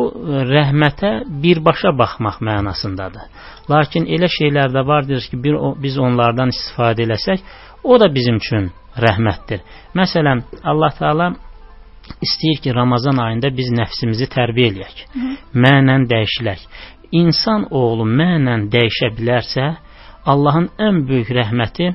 rəhmətə 0.49 1.11
birbaşa 1.43 1.93
baxmaq 1.97 2.41
mənasındadır. 2.49 3.23
Lakin 3.71 4.05
elə 4.05 4.29
şeylər 4.29 4.73
də 4.75 4.83
vardır 4.87 5.23
ki, 5.31 5.39
bir, 5.43 5.57
biz 5.81 5.97
onlardan 5.97 6.51
istifadə 6.53 7.07
eləsək, 7.07 7.41
o 7.83 7.99
da 7.99 8.11
bizim 8.13 8.37
üçün 8.41 8.69
rəhmətdir. 9.05 9.63
Məsələn, 9.97 10.43
Allah 10.63 10.93
Taala 10.99 11.31
istəyir 12.21 12.59
ki, 12.63 12.73
Ramazan 12.75 13.17
ayında 13.17 13.49
biz 13.57 13.69
nəfsimizi 13.79 14.27
tərbiyə 14.31 14.71
eləyək. 14.71 15.05
Mənən 15.65 16.07
dəyişilək 16.11 16.67
insan 17.13 17.67
oğlu 17.71 18.05
mənlə 18.09 18.57
dəyişə 18.73 19.11
bilərsə, 19.17 19.69
Allahın 20.25 20.69
ən 20.87 21.03
böyük 21.07 21.29
rəhməti 21.37 21.91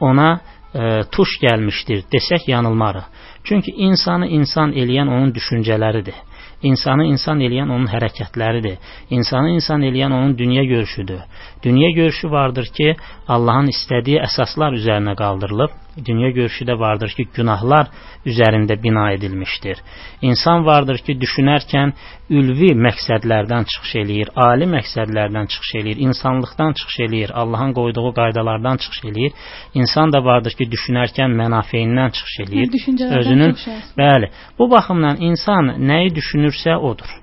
ona 0.00 0.28
e, 0.38 1.02
tuş 1.14 1.38
gəlmişdir 1.42 2.04
desək 2.14 2.48
yanılmarıq. 2.48 3.06
Çünki 3.44 3.72
insanı 3.88 4.28
insan 4.38 4.72
eləyən 4.72 5.08
onun 5.08 5.34
düşüncələridir. 5.34 6.14
İnsanı 6.62 7.04
insan 7.10 7.40
eləyən 7.42 7.72
onun 7.74 7.88
hərəkətləridir. 7.90 8.76
İnsanı 9.10 9.50
insan 9.58 9.82
eləyən 9.82 10.12
onun 10.14 10.38
dünya 10.38 10.64
görüşüdür. 10.64 11.20
Dünya 11.62 11.90
görüşü 11.90 12.30
vardır 12.30 12.66
ki, 12.76 12.96
Allahın 13.28 13.68
istədiyi 13.70 14.18
əsaslar 14.26 14.74
üzərinə 14.78 15.14
qaldırılıb. 15.16 15.78
Dünya 16.06 16.30
görüşü 16.30 16.64
də 16.64 16.78
vardır 16.78 17.12
ki, 17.16 17.26
günahlar 17.34 17.90
üzərində 18.26 18.82
bina 18.82 19.10
edilmişdir. 19.12 19.78
İnsan 20.22 20.64
vardır 20.66 20.98
ki, 21.06 21.16
düşünərkən 21.24 21.92
ülvi 22.30 22.72
məqsədlərdən 22.86 23.68
çıxış 23.72 23.94
eləyir, 24.02 24.32
ali 24.48 24.68
məqsədlərdən 24.74 25.50
çıxış 25.52 25.74
eləyir, 25.80 26.02
insanlıqdan 26.08 26.72
çıxış 26.80 27.00
eləyir, 27.06 27.32
Allahın 27.42 27.74
qoyduğu 27.78 28.12
qaydalardan 28.20 28.76
çıxış 28.82 29.04
eləyir. 29.10 29.32
İnsan 29.74 30.12
da 30.12 30.24
vardır 30.24 30.56
ki, 30.58 30.70
düşünərkən 30.74 31.36
mənafeyindən 31.40 32.16
çıxış 32.18 32.38
eləyir. 32.46 32.70
Özünün, 33.20 33.56
bəli, 33.98 34.32
bu 34.58 34.70
baxımdan 34.70 35.20
insan 35.20 35.76
nəyi 35.90 36.14
düşünürsə 36.18 36.76
odur. 36.76 37.21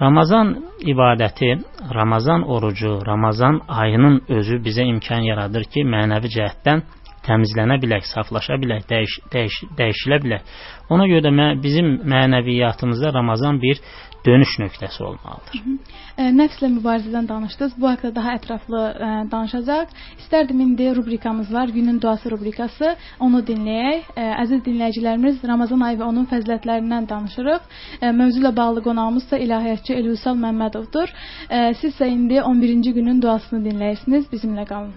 Ramazan 0.00 0.56
ibadəti, 0.80 1.56
Ramazan 1.94 2.42
orucu, 2.42 3.00
Ramazan 3.06 3.60
ayının 3.68 4.22
özü 4.28 4.58
bizə 4.64 4.84
imkan 4.84 5.24
yaradır 5.24 5.64
ki, 5.72 5.84
mənəvi 5.88 6.28
cəhətdən 6.34 6.82
təmizlənə 7.26 7.78
bilək, 7.82 8.04
saflaşa 8.10 8.58
bilək, 8.60 8.84
dəyiş, 8.90 9.14
dəyiş, 9.32 9.56
dəyişilə 9.78 10.18
bilək. 10.24 10.52
Ona 10.92 11.06
görə 11.10 11.30
də 11.30 11.46
bizim 11.62 11.88
mənəviyyatımızda 12.12 13.14
Ramazan 13.14 13.62
bir 13.62 13.80
dönüş 14.26 14.58
nöqtəsi 14.58 15.02
olmalıdır. 15.02 15.54
Hı 15.64 15.70
-hı. 15.70 15.78
E, 16.18 16.22
nəfslə 16.40 16.68
mübarizədən 16.76 17.28
danışdınız. 17.28 17.72
Bu 17.80 17.88
haqqda 17.88 18.14
daha 18.14 18.34
ətraflı 18.38 18.82
ə, 18.82 18.90
e, 19.06 19.30
danışacaq. 19.30 19.86
İstərdim 20.22 20.60
indi 20.64 20.96
rubrikamız 20.96 21.52
var, 21.54 21.68
günün 21.68 22.00
duası 22.00 22.30
rubrikası. 22.30 22.96
Onu 23.20 23.38
dinləyək. 23.50 24.02
Ə, 24.16 24.20
e, 24.22 24.24
əziz 24.42 24.60
dinləyicilərimiz, 24.68 25.46
Ramazan 25.52 25.80
ayı 25.80 25.98
və 26.00 26.04
onun 26.10 26.26
fəzilətlərindən 26.32 27.08
danışırıq. 27.08 27.62
Ə, 28.02 28.12
mövzu 28.20 28.40
ilə 28.42 28.56
bağlı 28.56 28.82
qonağımız 28.82 29.30
da 29.30 29.38
ilahiyyatçı 29.38 29.92
Elvüsal 29.92 30.36
Məmmədovdur. 30.44 31.08
Ə, 31.50 31.74
siz 31.80 31.94
isə 31.94 32.06
indi 32.16 32.34
11-ci 32.34 32.92
günün 32.92 33.22
duasını 33.22 33.64
dinləyirsiniz. 33.70 34.24
Bizimlə 34.32 34.66
qalın. 34.66 34.94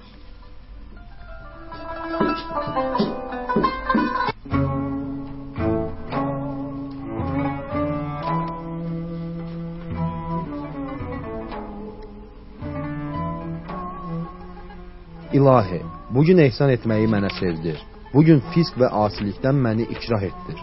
İlahi, 15.39 15.79
bugün 16.15 16.38
ehsan 16.43 16.72
etməyi 16.74 17.08
mənə 17.13 17.29
sevdir. 17.39 17.77
Bugün 18.13 18.41
fisk 18.53 18.75
və 18.81 18.89
asilikdən 19.05 19.60
məni 19.65 19.86
ikrah 19.96 20.24
etdir. 20.29 20.58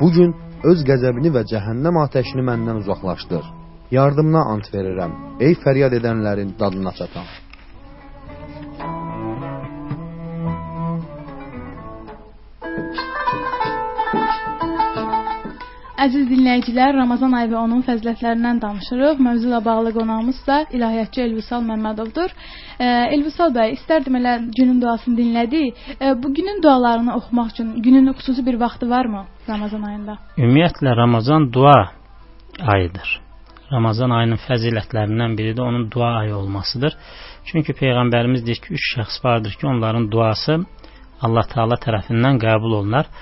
Bugün 0.00 0.34
öz 0.70 0.84
qəzəbini 0.90 1.32
və 1.36 1.42
cəhənnəm 1.52 1.98
atəşini 2.04 2.44
məndən 2.50 2.82
uzaqlaşdır. 2.82 3.44
Yardımına 3.96 4.42
ant 4.52 4.68
verirəm, 4.74 5.16
ey 5.46 5.56
fəryad 5.64 5.96
edənlərin 5.98 6.52
dadına 6.60 6.92
çatan. 6.98 7.26
Əziz 16.00 16.30
dinləyicilər, 16.30 16.94
Ramazan 16.96 17.34
ayı 17.36 17.50
və 17.50 17.58
onun 17.60 17.82
fəzilətlərindən 17.84 18.62
danışırıq. 18.62 19.18
Mövzu 19.20 19.50
ilə 19.50 19.58
bağlı 19.64 19.90
qonağımız 19.92 20.38
da 20.46 20.56
ilahiyyatçı 20.72 21.20
Elvisal 21.26 21.64
Məmmədovdur. 21.66 22.30
E, 22.80 22.86
Elvisal 23.16 23.52
bəy, 23.52 23.74
istərdim 23.76 24.16
elə 24.16 24.32
günün 24.56 24.78
duasını 24.80 25.18
dinlədik. 25.18 25.82
E, 26.00 26.14
bu 26.22 26.32
günün 26.38 26.62
dualarını 26.64 27.16
oxumaq 27.18 27.50
üçün 27.52 27.74
günün 27.86 28.08
xüsusi 28.16 28.46
bir 28.46 28.56
vaxtı 28.62 28.88
varmı 28.90 29.26
Ramazan 29.48 29.82
ayında? 29.90 30.14
Ümumiyyətlə 30.38 30.96
Ramazan 30.96 31.52
dua 31.52 31.90
ayıdır. 32.74 33.20
Ramazan 33.72 34.10
ayının 34.10 34.40
fəzilətlərindən 34.46 35.36
biri 35.38 35.52
də 35.58 35.62
onun 35.62 35.90
dua 35.90 36.14
ayı 36.22 36.36
olmasıdır. 36.36 36.96
Çünki 37.50 37.76
peyğəmbərimiz 37.82 38.46
deyir 38.46 38.62
ki, 38.64 38.72
üç 38.78 38.86
şəxs 38.94 39.20
vardır 39.24 39.52
ki, 39.60 39.66
onların 39.66 40.08
duası 40.10 40.62
Allah 41.20 41.44
Taala 41.52 41.76
tərəfindən 41.84 42.40
qəbul 42.40 42.78
olunar. 42.80 43.12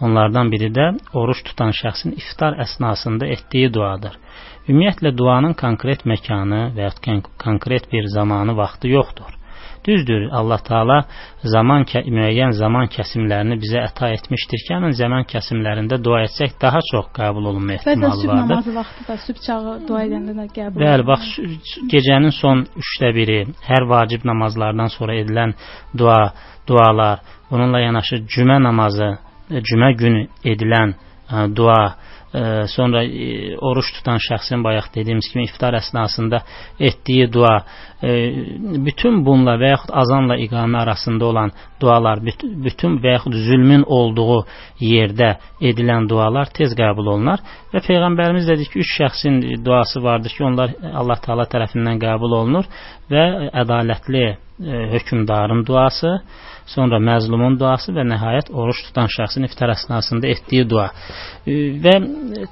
Onlardan 0.00 0.52
biri 0.52 0.70
də 0.74 0.86
oruç 1.20 1.42
tutan 1.46 1.72
şəxsin 1.80 2.14
iftar 2.20 2.58
əsnasında 2.64 3.26
etdiyi 3.34 3.72
duadır. 3.74 4.14
Ümumiyyətlə 4.68 5.16
duanın 5.18 5.56
konkret 5.58 6.04
məkanı 6.06 6.62
və 6.76 6.86
ya 6.86 7.18
konkret 7.44 7.92
bir 7.92 8.06
zamanı, 8.14 8.56
vaxtı 8.56 8.88
yoxdur. 8.88 9.34
Düzdür, 9.86 10.28
Allah 10.32 10.58
Taala 10.68 10.96
zaman 11.54 11.84
müəyyən 12.16 12.52
zaman 12.52 12.88
kəsimlərini 12.92 13.56
bizə 13.62 13.84
əta 13.88 14.10
etmişdir 14.16 14.64
ki, 14.66 14.72
həmin 14.74 14.94
zaman 14.98 15.24
kəsimlərində 15.32 15.98
dua 16.04 16.24
etsək 16.26 16.56
daha 16.62 16.82
çox 16.90 17.06
qəbul 17.18 17.46
olunma 17.50 17.76
ehtimalı 17.78 18.02
vardır. 18.02 18.18
Bəzən 18.18 18.22
sübh 18.22 18.34
namazı 18.34 18.74
vaxtı 18.74 19.06
da 19.08 19.16
sübh 19.26 19.40
çağı 19.46 19.76
dua 19.88 20.02
edəndə 20.08 20.34
də 20.40 20.46
qəbul. 20.56 20.82
Bəli, 20.82 21.06
bax 21.12 21.30
gecənin 21.94 22.34
son 22.40 22.66
3də 22.88 23.14
biri, 23.18 23.38
hər 23.70 23.88
vacib 23.94 24.26
namazlardan 24.28 24.92
sonra 24.96 25.16
edilən 25.22 25.54
dua, 25.98 26.20
dualar, 26.68 27.24
bununla 27.50 27.80
yanaşı 27.80 28.22
cümə 28.34 28.60
namazı 28.62 29.14
cümə 29.48 29.92
günü 29.96 30.26
edilən 30.44 30.94
ə, 31.28 31.46
dua, 31.54 31.80
ə, 32.32 32.42
sonra 32.72 33.02
ə, 33.04 33.56
oruç 33.64 33.90
tutan 33.96 34.20
şəxsin 34.22 34.62
bayaq 34.64 34.90
dediyimiz 34.94 35.28
kimi 35.32 35.46
iftar 35.48 35.76
əsnasında 35.78 36.40
etdiyi 36.90 37.28
dua, 37.32 37.54
ə, 38.02 38.14
bütün 38.86 39.22
bununla 39.26 39.56
və 39.60 39.72
yaxud 39.74 39.94
azanla 40.02 40.38
iqamə 40.44 40.82
arasında 40.82 41.28
olan 41.30 41.52
dualar, 41.80 42.22
bütün 42.24 42.98
və 43.04 43.16
yaxud 43.16 43.38
zülmün 43.48 43.86
olduğu 43.86 44.42
yerdə 44.84 45.34
edilən 45.60 46.08
dualar 46.10 46.52
tez 46.56 46.76
qəbul 46.78 47.14
olunar 47.14 47.44
və 47.72 47.84
Peyğəmbərimiz 47.88 48.48
dedi 48.48 48.68
ki, 48.68 48.84
üç 48.84 48.98
şəxsin 49.00 49.40
duası 49.64 50.02
vardır 50.04 50.36
ki, 50.36 50.44
onlar 50.44 50.76
Allah 50.92 51.20
Taala 51.24 51.48
tərəfindən 51.48 52.00
qəbul 52.04 52.36
olunur 52.42 52.68
və 53.10 53.24
ədalətli 53.64 54.28
ə, 54.28 54.36
hökmdarın 54.94 55.64
duası, 55.66 56.18
sonra 56.74 57.00
məzlumun 57.00 57.56
duası 57.60 57.94
və 57.96 58.04
nəhayət 58.08 58.50
oruç 58.52 58.82
tutan 58.88 59.08
şəxsin 59.12 59.46
iftar 59.48 59.72
əsnasında 59.74 60.28
etdiyi 60.34 60.66
dua. 60.68 60.88
Və 61.46 61.94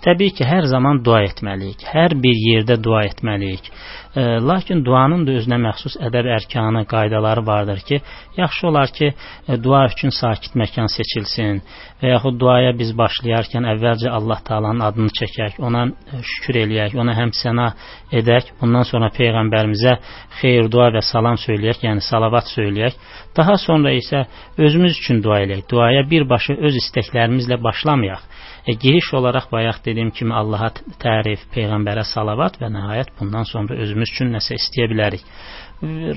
təbii 0.06 0.34
ki, 0.36 0.46
hər 0.48 0.68
zaman 0.72 1.02
dua 1.04 1.22
etməliyik. 1.28 1.84
Hər 1.92 2.16
bir 2.22 2.40
yerdə 2.48 2.78
dua 2.82 3.04
etməliyik. 3.10 3.70
Lakin 4.16 4.80
duanın 4.84 5.26
da 5.26 5.34
özünə 5.36 5.58
məxsus 5.60 5.98
ədəb 6.08 6.28
ərkanı, 6.38 6.86
qaydaları 6.88 7.42
vardır 7.46 7.82
ki, 7.88 7.98
yaxşı 8.36 8.66
olar 8.68 8.88
ki, 8.88 9.10
dua 9.64 9.82
üçün 9.90 10.14
sakit 10.20 10.56
məkan 10.56 10.88
seçilsin 10.88 11.60
və 12.00 12.14
yaxud 12.14 12.38
duaya 12.40 12.72
biz 12.78 12.94
başlayarkən 12.96 13.68
əvvəlcə 13.74 14.08
Allah 14.18 14.40
Taala'nın 14.48 14.80
adını 14.88 15.12
çəkək, 15.18 15.60
ona 15.60 15.84
şükür 16.32 16.60
eləyək, 16.62 16.96
ona 16.96 17.12
həmsəna 17.18 17.68
edək, 18.20 18.54
bundan 18.60 18.88
sonra 18.88 19.12
peyğəmbərimizə 19.18 19.98
xeyir 20.40 20.70
dua 20.72 20.88
və 20.96 21.04
salam 21.04 21.36
söyləyək, 21.40 21.84
yəni 21.84 22.04
salavat 22.08 22.48
söyləyək. 22.56 22.96
Daha 23.36 23.58
sonra 23.60 23.92
isə 23.92 24.24
özümüz 24.56 24.96
üçün 24.96 25.20
dua 25.24 25.42
eləyək. 25.44 25.68
Duaya 25.68 26.08
birbaşa 26.10 26.56
öz 26.56 26.80
istəklərimizlə 26.80 27.60
başlamayaq. 27.62 28.24
E, 28.66 28.72
giriş 28.72 29.14
olaraq 29.14 29.46
bayaq 29.52 29.84
dediyim 29.84 30.10
kimi 30.10 30.34
Allaha 30.34 30.72
tərif, 31.02 31.44
peyğəmbərə 31.54 32.02
salavat 32.14 32.56
və 32.60 32.70
nəhayət 32.76 33.12
bundan 33.18 33.44
sonra 33.46 33.76
özümüz 33.82 34.05
üçün 34.12 34.34
nəsə 34.36 34.58
istəyə 34.60 34.90
bilərik. 34.92 35.22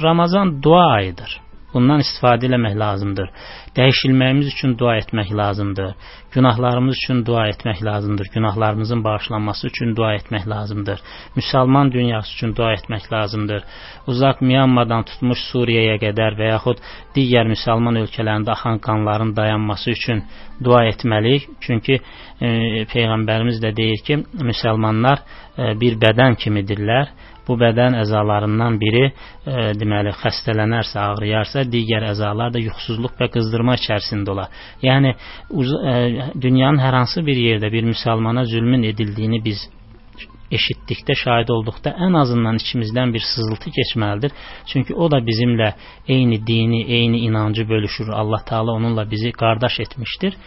Ramazan 0.04 0.58
dua 0.64 0.86
ayıdır. 1.00 1.40
bundan 1.74 2.02
istifadə 2.04 2.48
eləmək 2.50 2.76
lazımdır. 2.80 3.30
Dəyişilməyimiz 3.78 4.50
üçün 4.54 4.76
dua 4.80 4.96
etmək 4.98 5.32
lazımdır. 5.38 5.94
Günahlarımız 6.34 6.98
üçün 6.98 7.26
dua 7.26 7.48
etmək 7.50 7.84
lazımdır. 7.86 8.28
Günahlarımızın 8.34 9.04
bağışlanması 9.04 9.68
üçün 9.68 9.96
dua 9.96 10.14
etmək 10.16 10.50
lazımdır. 10.50 11.00
Müsəlman 11.38 11.92
dünyası 11.92 12.34
üçün 12.34 12.56
dua 12.56 12.74
etmək 12.74 13.14
lazımdır. 13.14 13.64
Uzaq 14.08 14.42
Myanmadan 14.42 15.04
tutmuş 15.04 15.40
Suriyaya 15.52 15.98
qədər 16.02 16.38
və 16.40 16.52
yaxud 16.54 16.82
digər 17.16 17.50
müsəlman 17.54 18.02
ölkələrində 18.04 18.56
axan 18.58 18.80
qanların 18.80 19.36
dayanması 19.36 19.92
üçün 19.92 20.24
dua 20.64 20.86
etməliyik. 20.90 21.50
Çünki 21.62 22.00
e, 22.42 22.50
peyğəmbərimiz 22.94 23.62
də 23.64 23.76
deyir 23.78 24.02
ki, 24.06 24.24
müsəlmanlar 24.42 25.22
e, 25.58 25.74
bir 25.82 26.02
bədən 26.02 26.38
kimidirlər 26.42 27.14
bu 27.50 27.58
bədən 27.64 27.98
əzalarından 28.04 28.78
biri 28.82 29.06
e, 29.08 29.14
deməli 29.80 30.14
xəstələnərsə, 30.22 31.00
ağrıyarsa, 31.08 31.66
digər 31.74 32.06
əzalar 32.12 32.54
da 32.54 32.62
yuxusuzluq 32.62 33.18
və 33.20 33.32
qızdırma 33.34 33.76
içərisində 33.82 34.36
olar. 34.36 34.54
Yəni 34.86 35.16
uz, 35.50 35.74
e, 35.74 36.30
dünyanın 36.46 36.82
hər 36.86 37.02
hansı 37.02 37.26
bir 37.26 37.42
yerdə 37.48 37.72
bir 37.74 37.90
müsəlmana 37.90 38.46
zülmün 38.54 38.88
edildiyini 38.94 39.44
biz 39.46 39.68
eşitdikdə, 40.58 41.16
şahid 41.24 41.52
olduqda 41.54 41.94
ən 42.06 42.18
azından 42.22 42.58
içimizdən 42.62 43.14
bir 43.14 43.24
sızıltı 43.34 43.74
keçməlidir. 43.78 44.34
Çünki 44.72 44.96
o 44.96 45.10
da 45.12 45.20
bizimlə 45.30 45.74
eyni 46.08 46.40
dini, 46.48 46.82
eyni 46.84 47.20
inancı 47.28 47.70
bölüşür. 47.70 48.08
Allah 48.08 48.44
Taala 48.46 48.72
onunla 48.72 49.12
bizi 49.12 49.32
qardaş 49.32 49.80
etmişdir. 49.80 50.38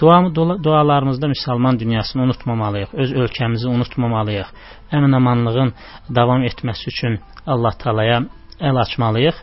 Dua, 0.00 0.34
dualarımızda 0.64 1.26
müsəlman 1.26 1.78
dünyasını 1.80 2.22
unutmamalıyıq, 2.22 2.94
öz 2.94 3.12
ölkəmizi 3.12 3.68
unutmamalıyıq. 3.68 4.50
Əmin-amanlığın 4.92 5.72
davam 6.14 6.44
etməsi 6.46 6.88
üçün 6.92 7.18
Allah 7.46 7.74
talaya 7.82 8.20
əl 8.60 8.78
açmalıyıq 8.84 9.40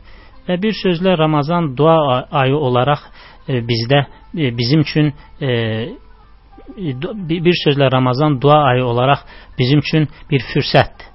və 0.47 0.61
bir 0.61 0.77
sözlə 0.83 1.17
Ramazan 1.17 1.73
dua 1.77 2.27
ayı 2.31 2.55
olaraq 2.55 3.03
e, 3.47 3.59
bizdə 3.67 4.05
e, 4.37 4.57
bizim 4.57 4.81
üçün 4.81 5.13
e, 5.41 5.49
bir 7.45 7.57
sözlə 7.65 7.91
Ramazan 7.91 8.41
dua 8.41 8.63
ayı 8.63 8.85
olaraq 8.85 9.19
bizim 9.59 9.79
üçün 9.79 10.07
bir 10.31 10.41
fürsətdir. 10.53 11.11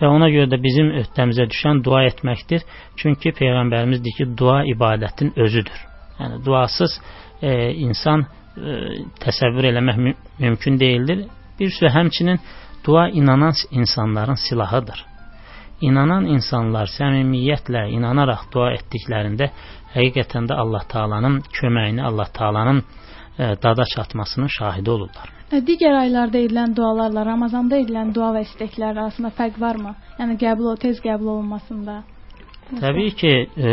Və 0.00 0.08
ona 0.08 0.28
görə 0.28 0.50
də 0.52 0.58
bizim 0.60 0.90
öhdəmizə 1.00 1.46
düşən 1.48 1.80
dua 1.84 2.02
etməkdir. 2.10 2.64
Çünki 3.00 3.32
Peyğəmbərimiz 3.38 4.02
deyir 4.04 4.16
ki, 4.18 4.26
dua 4.36 4.60
ibadətin 4.68 5.32
özüdür. 5.36 5.78
Yəni 6.18 6.44
duasız 6.44 7.00
e, 7.42 7.72
insan 7.72 8.26
təsəvvür 9.24 9.70
eləmək 9.72 10.00
mü 10.04 10.14
mümkün 10.38 10.80
deyildir. 10.80 11.26
Bir 11.60 11.70
sürü 11.70 11.90
həmçinin 11.90 12.40
dua 12.86 13.08
inanan 13.08 13.54
insanların 13.70 14.38
silahıdır. 14.48 15.04
İnanan 15.80 16.24
insanlar 16.26 16.90
səmimiyyətlə, 16.90 17.84
inanaraq 17.94 18.48
dua 18.52 18.72
etdiklərində 18.74 19.50
həqiqətən 19.94 20.48
də 20.50 20.56
Allah 20.58 20.82
Taala'nın 20.90 21.40
köməyini, 21.60 22.02
Allah 22.02 22.26
Taala'nın 22.34 22.82
e, 23.38 23.44
dada 23.62 23.84
çatmasının 23.94 24.50
şahidi 24.58 24.90
olurlar. 24.90 25.30
E, 25.52 25.62
digər 25.68 25.94
aylarda 26.00 26.38
edilən 26.38 26.74
dualarla 26.76 27.24
Ramazanda 27.26 27.78
edilən 27.78 28.10
dua 28.14 28.32
və 28.34 28.42
istəklər 28.48 28.98
arasında 28.98 29.30
fərq 29.38 29.60
varmı? 29.60 29.94
Yəni 30.18 30.38
qəbul 30.42 30.72
o 30.72 30.76
tez 30.76 30.98
qəbul 31.04 31.30
olunmasında. 31.36 32.02
Təbii 32.80 33.14
ki, 33.20 33.32
e, 33.56 33.70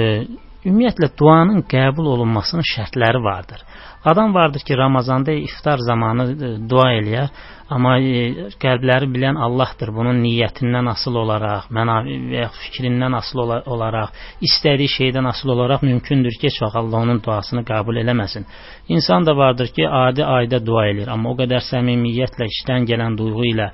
ümumiyyətlə 0.66 1.12
duanın 1.20 1.66
qəbul 1.72 2.08
olunmasının 2.16 2.66
şərtləri 2.76 3.22
vardır. 3.24 3.62
Adam 4.06 4.34
vardır 4.34 4.60
ki, 4.60 4.78
Ramazanda 4.78 5.32
iftar 5.32 5.78
zamanı 5.78 6.24
e, 6.32 6.50
dua 6.70 6.92
eləyər, 6.94 7.30
amma 7.74 7.96
e, 7.98 8.50
qəlbləri 8.62 9.08
bilən 9.16 9.40
Allahdır. 9.48 9.90
Bunun 9.98 10.20
niyyətindən 10.22 10.92
asıl 10.92 11.18
olaraq, 11.24 11.72
mənavi 11.74 12.18
və 12.34 12.44
fikrindən 12.60 13.18
asıl 13.18 13.42
olaraq, 13.76 14.14
istədiyi 14.46 14.92
şeydən 14.98 15.30
asıl 15.32 15.56
olaraq 15.56 15.86
mümkündür 15.90 16.38
ki, 16.42 16.54
vaxt 16.62 16.78
Allah 16.82 17.02
onun 17.08 17.22
duasını 17.26 17.66
qəbul 17.66 17.98
eləməsin. 18.04 18.46
İnsan 18.94 19.26
da 19.26 19.38
vardır 19.38 19.74
ki, 19.74 19.90
adi 19.90 20.26
ayda 20.26 20.62
dua 20.66 20.86
eləyir, 20.92 21.10
amma 21.10 21.34
o 21.34 21.40
qədər 21.42 21.66
səmimiyyətlə, 21.72 22.50
işdən 22.54 22.86
gələn 22.92 23.18
duyğu 23.18 23.50
ilə 23.54 23.72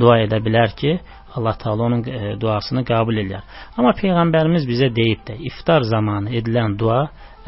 dua 0.00 0.22
edə 0.24 0.40
bilər 0.46 0.72
ki, 0.80 0.96
Allah 1.36 1.56
Taala 1.58 1.82
onun 1.82 2.02
e, 2.04 2.40
duasını 2.40 2.84
qəbul 2.86 3.18
edir. 3.24 3.42
Amma 3.76 3.92
peyğəmbərimiz 3.98 4.66
bizə 4.70 4.90
deyib 4.94 5.24
də, 5.28 5.36
iftar 5.50 5.82
zamanı 5.82 6.30
edilən 6.38 6.76
dua 6.78 7.00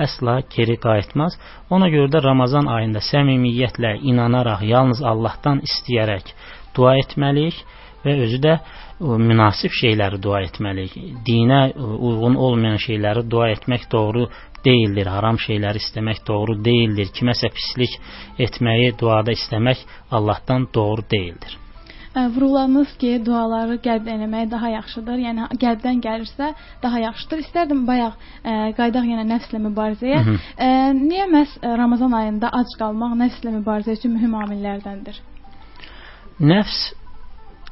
əsla 0.02 0.40
geri 0.56 0.76
qayıtmaz. 0.82 1.36
Ona 1.70 1.88
görə 1.94 2.10
də 2.16 2.22
Ramazan 2.24 2.66
ayında 2.76 3.02
səmimiyyətlə, 3.10 3.96
inanaraq, 4.10 4.64
yalnız 4.66 5.02
Allahdan 5.12 5.62
istəyərək 5.68 6.32
dua 6.76 6.96
etməliyik 7.02 7.62
və 8.04 8.16
özü 8.24 8.40
də 8.46 8.56
münasib 9.00 9.72
şeyləri 9.80 10.20
dua 10.22 10.42
etməliyik. 10.48 10.96
Dinə 11.28 11.60
uyğun 11.78 12.36
olmayan 12.48 12.80
şeyləri 12.82 13.22
dua 13.30 13.50
etmək 13.54 13.86
doğru 13.92 14.26
deyildir. 14.64 15.12
Haram 15.16 15.38
şeyləri 15.46 15.82
istəmək 15.84 16.24
doğru 16.28 16.58
deyildir. 16.64 17.12
Kiməsə 17.18 17.52
pislik 17.54 18.00
etməyi 18.48 18.96
duada 19.00 19.36
istəmək 19.36 19.86
Allahdan 20.10 20.68
doğru 20.74 21.06
deyildir 21.10 21.60
vurğuladınız 22.16 22.92
ki, 23.00 23.12
duaları 23.26 23.76
qəlbdən 23.84 24.20
eləmək 24.20 24.50
daha 24.50 24.68
yaxşıdır. 24.72 25.22
Yəni 25.26 25.48
qəlbdən 25.62 26.02
gəlirsə 26.06 26.50
daha 26.82 27.00
yaxşıdır. 27.04 27.42
İstərdim 27.44 27.86
bayaq 27.88 28.14
ə, 28.16 28.54
qaydaq 28.78 29.08
yenə 29.12 29.24
nəfslə 29.32 29.60
mübarizəyə. 29.68 30.20
Hı 30.24 30.30
-hı. 30.30 30.36
Ə, 30.58 30.68
niyə 31.00 31.26
məhz 31.36 31.56
Ramazan 31.82 32.12
ayında 32.20 32.50
ac 32.60 32.76
qalmaq 32.78 33.16
nəfslə 33.22 33.52
mübarizə 33.58 33.98
üçün 33.98 34.16
mühüm 34.16 34.34
amillərdəndir? 34.42 35.20
Nəfs 36.40 36.80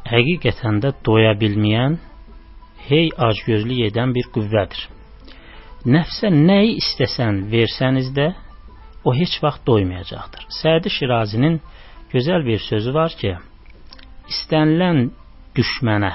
həqiqətən 0.09 0.81
də 0.85 0.93
doya 1.07 1.33
bilməyən, 1.41 1.99
hey 2.89 3.09
acgözlük 3.17 3.81
edən 3.91 4.15
bir 4.17 4.29
qüvvədir. 4.35 4.89
Nəfsə 5.85 6.31
nəyi 6.33 6.77
istəsən 6.81 7.45
versəniz 7.53 8.13
də 8.17 8.33
o 9.05 9.15
heç 9.15 9.43
vaxt 9.43 9.67
doymayacaqdır. 9.67 10.47
Sədi 10.63 10.91
Şirazinin 10.91 11.61
gözəl 12.13 12.47
bir 12.47 12.59
sözü 12.59 12.95
var 12.95 13.13
ki, 13.21 13.37
istənilən 14.31 15.09
düşmənə 15.57 16.13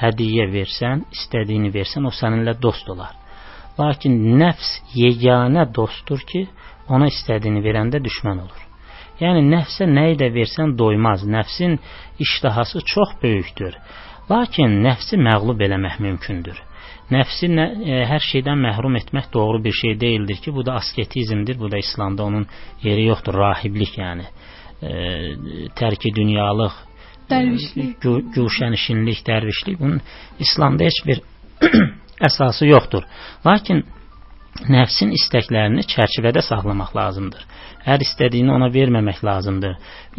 hədiyyə 0.00 0.48
versən, 0.52 1.04
istədiyini 1.14 1.70
versən, 1.74 2.06
o 2.06 2.12
səninlə 2.14 2.56
dost 2.60 2.88
olar. 2.90 3.14
Lakin 3.78 4.14
nəfs 4.38 4.70
yeganə 4.94 5.66
dostdur 5.74 6.22
ki, 6.30 6.46
ona 6.88 7.08
istədiyini 7.10 7.62
verəndə 7.64 8.00
düşmən 8.02 8.42
olur. 8.44 8.62
Yəni 9.20 9.44
nəfsə 9.46 9.86
nəyi 9.86 10.18
də 10.18 10.30
versən 10.34 10.74
doymaz. 10.78 11.22
Nəfsin 11.26 11.78
iştahası 12.18 12.82
çox 12.94 13.14
böyükdür. 13.22 13.76
Lakin 14.30 14.80
nəfsi 14.84 15.18
məğlub 15.20 15.60
eləmək 15.66 16.00
mümkündür. 16.02 16.58
Nəfsi 17.12 17.50
nə, 17.52 17.66
e, 17.84 18.00
hər 18.08 18.22
şeydən 18.24 18.58
məhrum 18.64 18.96
etmək 18.96 19.28
doğru 19.32 19.60
bir 19.64 19.74
şey 19.76 19.98
deyildir 20.00 20.40
ki, 20.44 20.54
bu 20.54 20.64
da 20.66 20.74
asketizmdir, 20.80 21.58
bu 21.60 21.70
da 21.70 21.78
İslamda 21.78 22.24
onun 22.24 22.46
yeri 22.82 23.04
yoxdur, 23.04 23.34
rahiblik 23.34 23.98
yəni 23.98 24.24
e, 24.82 24.92
tərki 25.78 26.14
dünyalıq 26.16 26.72
dərvişlik, 27.30 27.98
gü, 28.02 28.14
güşənişinlik, 28.36 29.24
dərvişlik 29.26 29.80
bunun 29.80 30.00
İslamda 30.38 30.84
heç 30.84 31.02
bir 31.06 31.20
əsası 32.28 32.68
yoxdur. 32.68 33.04
Lakin 33.46 33.84
nəfsin 34.70 35.10
istəklərini 35.16 35.82
çərçivədə 35.90 36.42
saxlamaq 36.46 36.92
lazımdır. 36.94 37.42
Hər 37.84 38.00
istədiyini 38.00 38.52
ona 38.54 38.70
verməmək 38.72 39.18
lazımdır. 39.26 39.74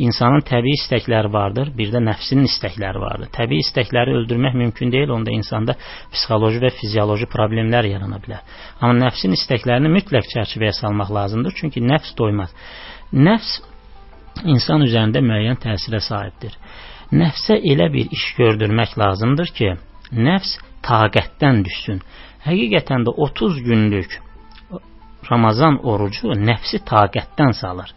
İnsanın 0.05 0.43
təbii 0.45 0.75
istəkləri 0.77 1.31
vardır, 1.33 1.71
bir 1.77 1.93
də 1.93 2.01
nəfsinin 2.03 2.45
istəkləri 2.49 3.01
vardır. 3.01 3.31
Təbii 3.33 3.63
istəkləri 3.63 4.13
öldürmək 4.19 4.57
mümkün 4.59 4.91
deyil, 4.93 5.13
onda 5.15 5.33
insanda 5.33 5.77
psixoloji 6.13 6.61
və 6.61 6.73
fizioloji 6.77 7.29
problemlər 7.31 7.87
yarana 7.89 8.19
bilər. 8.21 8.43
Amma 8.81 9.07
nəfsin 9.07 9.33
istəklərini 9.39 9.93
mütləq 9.95 10.29
çərçivəyə 10.35 10.75
salmaq 10.81 11.13
lazımdır, 11.15 11.55
çünki 11.61 11.81
nəfs 11.81 12.13
doymaz. 12.19 12.53
Nəfs 13.13 13.55
insan 14.43 14.85
üzərində 14.85 15.23
müəyyən 15.25 15.57
təsirə 15.63 16.03
sahibdir. 16.03 16.53
Nəfsə 17.11 17.59
elə 17.71 17.91
bir 17.93 18.11
iş 18.11 18.25
gördürmək 18.37 18.97
lazımdır 18.97 19.51
ki, 19.57 19.73
nəfs 20.11 20.57
taqətdən 20.85 21.63
düşsün. 21.65 22.01
Həqiqətən 22.45 23.05
də 23.05 23.13
30 23.27 23.61
günlük 23.67 24.21
Ramazan 25.31 25.79
orucu 25.91 26.33
nəfsi 26.49 26.81
taqətdən 26.85 27.53
salır. 27.61 27.91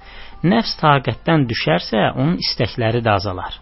Nəfs 0.45 0.77
taqətdən 0.81 1.49
düşərsə, 1.51 2.13
onun 2.15 2.37
istəkləri 2.45 3.03
də 3.05 3.17
azalar. 3.19 3.59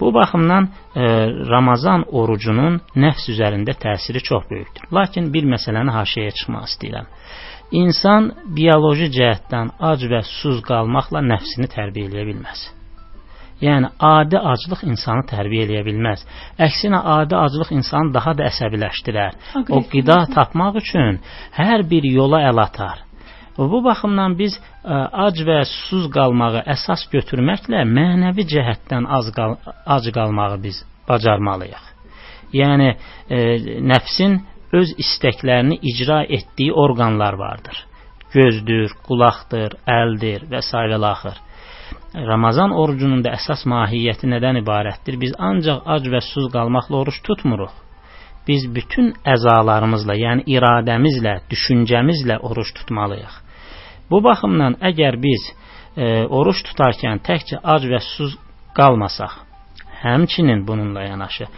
Bu 0.00 0.14
baxımdan 0.14 0.68
e, 0.68 1.02
Ramazan 1.54 2.04
orucunun 2.20 2.80
nəfs 2.96 3.28
üzərində 3.30 3.76
təsiri 3.84 4.22
çox 4.28 4.48
böyükdür. 4.50 4.88
Lakin 4.92 5.30
bir 5.34 5.46
məsələni 5.54 5.94
haşiyə 5.94 6.34
çıxmaq 6.38 6.66
istəyirəm. 6.70 7.10
İnsan 7.82 8.30
bioloji 8.56 9.10
cəhətdən 9.18 9.76
ac 9.90 10.06
və 10.10 10.22
susuz 10.30 10.62
qalmaqla 10.66 11.22
nəfsini 11.32 11.70
tərbiyə 11.76 12.10
eləyə 12.10 12.26
bilməz. 12.30 12.66
Yəni 13.62 13.90
adi 14.00 14.38
aclıq 14.38 14.82
insanı 14.88 15.24
tərbiyə 15.30 15.66
eləyə 15.68 15.84
bilməz. 15.86 16.24
Əksinə 16.66 17.00
adi 17.18 17.36
aclıq 17.38 17.70
insanı 17.76 18.14
daha 18.14 18.34
da 18.38 18.48
əsəbiləşdirər. 18.50 19.36
O 19.70 19.82
qida 19.92 20.24
tapmaq 20.34 20.80
üçün 20.82 21.20
hər 21.58 21.86
bir 21.90 22.06
yola 22.10 22.42
əl 22.50 22.62
atar. 22.66 23.04
Bu 23.58 23.78
baxımdan 23.84 24.34
biz 24.38 24.56
ə, 24.58 24.96
ac 25.26 25.38
və 25.46 25.60
susuz 25.70 26.08
qalmağı 26.16 26.64
əsas 26.74 27.06
götürməklə 27.12 27.84
mənəvi 27.86 28.48
cəhətdən 28.50 29.06
az 29.18 29.30
qal 29.36 29.54
ac 29.96 30.10
qalmağı 30.16 30.58
biz 30.62 30.82
bacarmalıyıq. 31.08 31.84
Yəni 32.54 32.90
e, 32.90 33.38
nəfsin 33.90 34.38
öz 34.78 34.92
istəklərini 35.04 35.78
icra 35.90 36.22
etdiyi 36.24 36.74
orqanlar 36.84 37.38
vardır. 37.38 37.78
Gözdür, 38.34 38.94
qulaqdır, 39.06 39.76
əldir 39.86 40.48
və 40.50 40.62
s. 40.62 40.74
axır. 40.74 41.38
Ramazan 42.14 42.70
orucunun 42.70 43.24
da 43.26 43.32
əsas 43.34 43.64
mahiyyəti 43.66 44.28
nədən 44.30 44.60
ibarətdir? 44.60 45.16
Biz 45.18 45.32
ancaq 45.48 45.80
ac 45.94 46.04
və 46.12 46.20
susuz 46.22 46.52
qalmaqla 46.52 47.00
oruç 47.00 47.18
tutmuruq. 47.26 47.72
Biz 48.46 48.68
bütün 48.76 49.08
əzalarımızla, 49.34 50.14
yəni 50.14 50.44
iradəmizlə, 50.54 51.40
düşüncəmizlə 51.50 52.36
oruç 52.48 52.70
tutmalıyıq. 52.76 53.34
Bu 54.10 54.20
baxımdan 54.22 54.76
əgər 54.90 55.18
biz 55.26 55.48
e, 55.96 56.26
oruç 56.38 56.62
tutarkən 56.68 57.24
təkcə 57.26 57.58
ac 57.74 57.88
və 57.90 57.98
susuz 58.06 58.38
qalmasaq, 58.78 59.34
həmçinin 60.04 60.62
bununla 60.68 61.08
yanaşı 61.08 61.50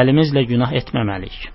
əlimizlə 0.00 0.46
günah 0.52 0.76
etməməliyik. 0.82 1.50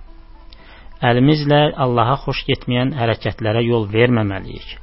Əlimizlə 1.00 1.62
Allaha 1.86 2.20
xoş 2.26 2.44
getməyən 2.52 2.92
hərəkətlərə 3.00 3.64
yol 3.70 3.88
verməməliyik. 3.94 4.76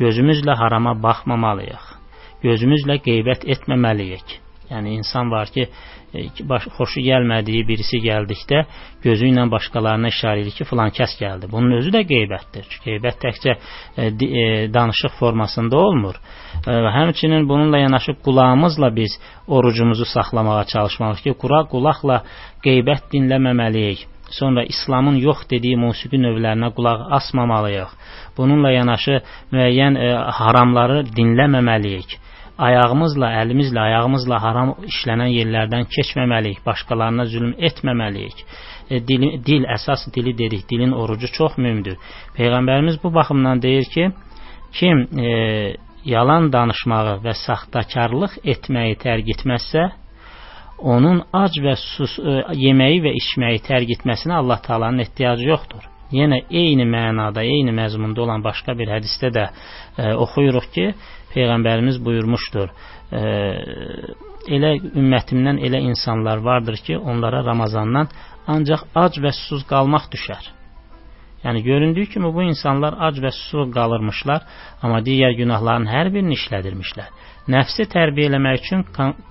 Gözümüzlə 0.00 0.56
harama 0.56 0.94
baxmamalıyıq 1.02 1.97
gözümüzlə 2.42 3.00
qeybət 3.04 3.48
etməməliyik. 3.56 4.38
Yəni 4.70 4.98
insan 4.98 5.30
var 5.30 5.48
ki, 5.52 5.64
e, 6.14 6.24
baş, 6.48 6.66
xoşu 6.76 7.00
gəlmədiyi 7.06 7.62
birisi 7.68 8.00
gəldikdə 8.04 8.64
gözü 9.04 9.30
ilə 9.30 9.46
başqalarına 9.52 10.10
işarə 10.12 10.42
edir 10.42 10.56
ki, 10.58 10.66
filan 10.68 10.92
kəs 10.98 11.14
gəldi. 11.20 11.48
Bunun 11.52 11.78
özü 11.78 11.92
də 11.94 12.02
qeybətdir. 12.10 12.68
Qeybət 12.84 13.16
təkcə 13.24 13.54
e, 13.56 14.08
e, 14.08 14.44
danışıq 14.74 15.16
formasında 15.20 15.80
olmur. 15.86 16.20
E, 16.66 16.76
həmçinin 16.98 17.48
bununla 17.48 17.78
yanaşı 17.78 18.12
qulağımızla 18.24 18.96
biz 18.96 19.18
orucumuzu 19.46 20.04
saxlamağa 20.04 20.64
çalışmalıyıq 20.74 21.24
ki, 21.24 21.36
qura 21.42 21.64
qulaqla 21.72 22.22
qeybət 22.66 23.10
dinləməməliyik. 23.14 24.04
Sonra 24.30 24.64
İslamın 24.64 25.16
yox 25.16 25.46
dediyi 25.50 25.76
musiqi 25.80 26.18
növlərinə 26.20 26.74
qulaq 26.76 27.08
asmamalıyıq. 27.18 27.92
Bununla 28.36 28.70
yanaşı 28.70 29.22
müəyyən 29.52 29.96
e, 29.96 30.08
haramları 30.40 31.06
dinləməməliyik 31.16 32.18
ayağımızla, 32.58 33.30
əlimizlə, 33.42 33.80
ayağımızla 33.88 34.38
haram 34.42 34.74
işlənən 34.90 35.30
yerlərdən 35.32 35.86
keçməməliyik, 35.94 36.64
başqalarına 36.66 37.26
zülm 37.32 37.52
etməməliyik. 37.70 38.42
E, 38.90 39.00
dil, 39.08 39.28
dil 39.46 39.66
əsas 39.76 40.08
dili 40.14 40.34
dedik, 40.38 40.66
dilin 40.70 40.92
orucu 40.92 41.30
çox 41.38 41.58
mühümdür. 41.58 41.98
Peyğəmbərimiz 42.38 42.98
bu 43.02 43.14
baxımdan 43.14 43.62
deyir 43.62 43.86
ki, 43.94 44.10
kim 44.72 45.06
e, 45.20 45.76
yalan 46.04 46.52
danışmağı 46.52 47.18
və 47.24 47.34
saxtakarlıq 47.46 48.38
etməyi 48.54 48.98
tərk 49.04 49.30
etməzsə, 49.36 49.90
onun 50.78 51.22
ac 51.34 51.58
və 51.62 51.74
sus, 51.78 52.18
e, 52.18 52.40
yeməyi 52.64 53.02
və 53.06 53.14
içməyi 53.20 53.62
tərk 53.66 53.94
etməsinə 53.98 54.38
Allah 54.42 54.60
Taala'nın 54.66 55.06
ehtiyacı 55.06 55.48
yoxdur. 55.48 55.86
Yenə 56.14 56.40
eyni 56.50 56.86
mənada, 56.88 57.42
eyni 57.44 57.74
məzmunda 57.76 58.22
olan 58.24 58.44
başqa 58.44 58.72
bir 58.78 58.88
hədisdə 58.94 59.28
də 59.34 59.48
e, 59.48 60.12
oxuyuruq 60.14 60.70
ki, 60.74 60.86
Peyğəmbərimiz 61.34 61.98
buyurmuşdur. 62.04 62.70
E, 63.12 63.22
elə 64.56 64.72
ümmətimdən 64.88 65.60
elə 65.68 65.80
insanlar 65.90 66.42
vardır 66.44 66.80
ki, 66.86 66.98
onlara 66.98 67.44
Ramazandan 67.44 68.08
ancaq 68.46 68.86
ac 68.94 69.20
və 69.24 69.32
susuz 69.36 69.66
qalmaq 69.68 70.08
düşər. 70.14 70.54
Yəni 71.44 71.62
göründüyü 71.62 72.08
kimi 72.12 72.32
bu 72.34 72.42
insanlar 72.42 72.96
ac 73.08 73.20
və 73.22 73.30
susuz 73.36 73.70
qalırmışlar, 73.74 74.42
amma 74.82 74.98
digər 75.06 75.36
günahların 75.38 75.86
hər 75.86 76.10
birini 76.14 76.34
işlədirmişlər. 76.40 77.12
Nəfsi 77.54 77.86
tərbiyə 77.92 78.32
eləmək 78.32 78.60
üçün 78.64 78.84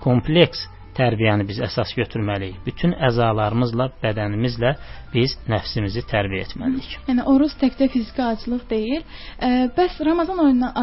kompleks 0.04 0.64
tərbiyəni 0.98 1.46
biz 1.48 1.60
əsas 1.68 1.94
götürməliyik. 1.98 2.58
Bütün 2.66 2.96
əzalarımızla, 3.10 3.90
bədənimizlə 4.04 4.74
biz 5.14 5.38
nəfsimizi 5.52 6.04
tərbiyə 6.12 6.48
etməliyik. 6.48 6.98
Yəni 7.10 7.28
oruc 7.34 7.54
təkcə 7.62 7.90
fiziki 7.94 8.24
aclıq 8.26 8.66
deyil. 8.70 9.06
E, 9.40 9.52
bəs 9.78 10.00
Ramazan 10.10 10.44
oyundan, 10.46 10.74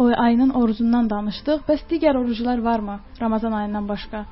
o 0.00 0.08
ayının 0.26 0.54
orucundan 0.60 1.10
danışdıq. 1.10 1.66
Bəs 1.68 1.84
digər 1.90 2.16
oruclar 2.20 2.62
varmı 2.64 3.00
Ramazan 3.20 3.52
ayından 3.60 3.88
başqa? 3.88 4.24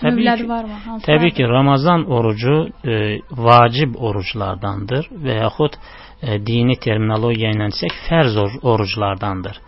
Təbii 0.00 0.36
ki, 0.36 0.48
varmı? 0.48 0.76
Hansı 0.84 1.06
təbii 1.06 1.32
ki, 1.36 1.44
Ramazan 1.48 2.06
orucu 2.10 2.54
e, 2.84 2.94
vacib 3.30 3.96
oruclardandır 3.98 5.10
və 5.24 5.34
yaxud 5.42 5.76
e, 5.76 6.38
dini 6.46 6.76
terminologiya 6.80 7.50
ilə 7.56 7.68
desək 7.74 7.98
fərz 8.06 8.38
oruclardandır. 8.62 9.60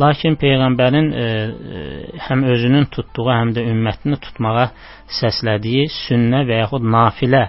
Lakin 0.00 0.36
Peyğəmbərin 0.40 1.12
e, 1.12 1.22
e, 1.22 1.84
həm 2.28 2.44
özünün 2.52 2.88
tutduğu, 2.92 3.28
həm 3.32 3.52
də 3.56 3.64
ümmətini 3.70 4.18
tutmağa 4.22 4.68
səslədiyi 5.20 5.86
sünnə 5.94 6.42
və 6.48 6.60
yaxud 6.64 6.84
nafilə 6.96 7.44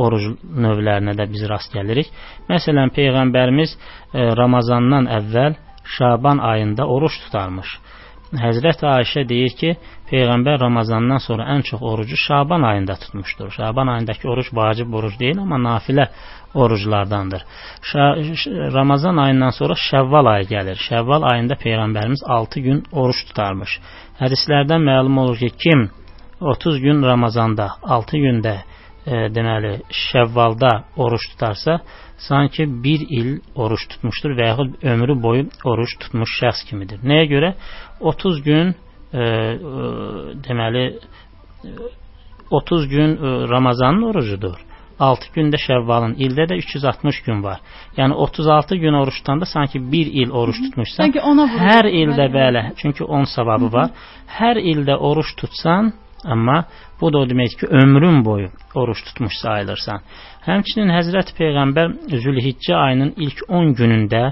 oruc 0.00 0.38
növlərinə 0.64 1.16
də 1.18 1.26
biz 1.32 1.44
rast 1.50 1.74
gəlirik. 1.74 2.10
Məsələn, 2.50 2.94
Peyğəmbərimiz 2.96 3.74
e, 3.74 4.30
Ramazandan 4.42 5.10
əvvəl 5.18 5.58
Şaban 5.96 6.38
ayında 6.38 6.86
oruç 6.86 7.16
tutarmış. 7.24 7.70
Həzrət 8.38 8.84
Ayşə 8.86 9.24
deyir 9.26 9.56
ki, 9.58 9.72
Peyğəmbər 10.10 10.60
Ramazandan 10.62 11.18
sonra 11.18 11.48
ən 11.54 11.64
çox 11.66 11.82
orucu 11.82 12.16
Şaban 12.16 12.62
ayında 12.62 12.94
tutmuşdur. 13.02 13.50
Şaban 13.50 13.86
ayındakı 13.86 14.28
oruc 14.30 14.52
vacib 14.52 14.94
oruc 14.94 15.18
deyil, 15.18 15.40
amma 15.42 15.58
nafilə 15.58 16.06
oruclardandır. 16.54 17.42
Ramazan 18.72 19.16
ayından 19.16 19.50
sonra 19.50 19.74
Şəvval 19.74 20.28
ayı 20.34 20.46
gəlir. 20.54 20.78
Şəvval 20.88 21.24
ayında 21.32 21.54
Peyğəmbərimiz 21.54 22.24
6 22.26 22.60
gün 22.60 22.82
oruç 22.92 23.24
tutarmış. 23.28 23.78
Hədislərdən 24.20 24.82
məlum 24.90 25.18
olur 25.18 25.38
ki, 25.38 25.50
kim 25.50 25.90
30 26.40 26.80
gün 26.80 27.02
Ramazanda, 27.02 27.70
6 27.82 28.16
gündə 28.16 28.56
e, 29.06 29.28
deməli 29.34 29.80
Şəvvalda 29.90 30.72
oruç 30.96 31.28
tutarsa, 31.32 31.80
sanki 32.18 32.66
bir 32.84 33.00
il 33.08 33.40
oruç 33.54 33.86
tutmuşdur 33.88 34.36
və 34.38 34.48
yaxud 34.48 34.82
ömrü 34.82 35.22
boyu 35.22 35.46
oruç 35.64 35.96
tutmuş 36.00 36.30
şəxs 36.42 36.66
kimidir. 36.68 37.00
Nəyə 37.04 37.26
görə? 37.34 37.54
30 38.00 38.42
gün 38.42 38.74
e, 39.12 39.20
e, 39.20 39.22
deməli 40.46 40.84
30 42.50 42.88
gün 42.88 43.16
e, 43.16 43.48
Ramazanın 43.48 44.02
orucudur. 44.02 44.69
6 45.00 45.30
gündə 45.34 45.58
Şəvvalın, 45.60 46.14
ildə 46.20 46.46
də 46.50 46.58
360 46.60 47.22
gün 47.26 47.42
var. 47.42 47.60
Yəni 47.96 48.14
36 48.14 48.76
gün 48.76 48.94
oruç 49.00 49.18
tutanda 49.18 49.44
sanki 49.44 49.80
1 49.92 50.06
il 50.06 50.30
oruç 50.30 50.60
tutmuşsan. 50.64 51.04
Sanki 51.04 51.20
ona 51.20 51.46
vurur. 51.48 51.64
Hər 51.70 51.88
ildə 52.02 52.26
bəli, 52.34 52.62
çünki 52.76 53.04
10 53.04 53.24
savabı 53.34 53.72
var. 53.72 53.90
Hər 54.38 54.60
ildə 54.60 54.96
oruç 54.96 55.34
tutsan, 55.36 55.92
amma 56.24 56.64
bu 57.00 57.12
da 57.12 57.18
o 57.18 57.28
deməkdir 57.28 57.58
ki, 57.60 57.66
ömrün 57.66 58.24
boyu 58.24 58.48
oruç 58.74 59.04
tutmuş 59.04 59.38
sayılırsan. 59.42 60.02
Həmçinin 60.46 60.92
Həzrət 60.92 61.32
Peyğəmbər 61.38 61.96
Zülhiccə 62.24 62.74
ayının 62.76 63.14
ilk 63.16 63.42
10 63.48 63.72
günündə 63.80 64.22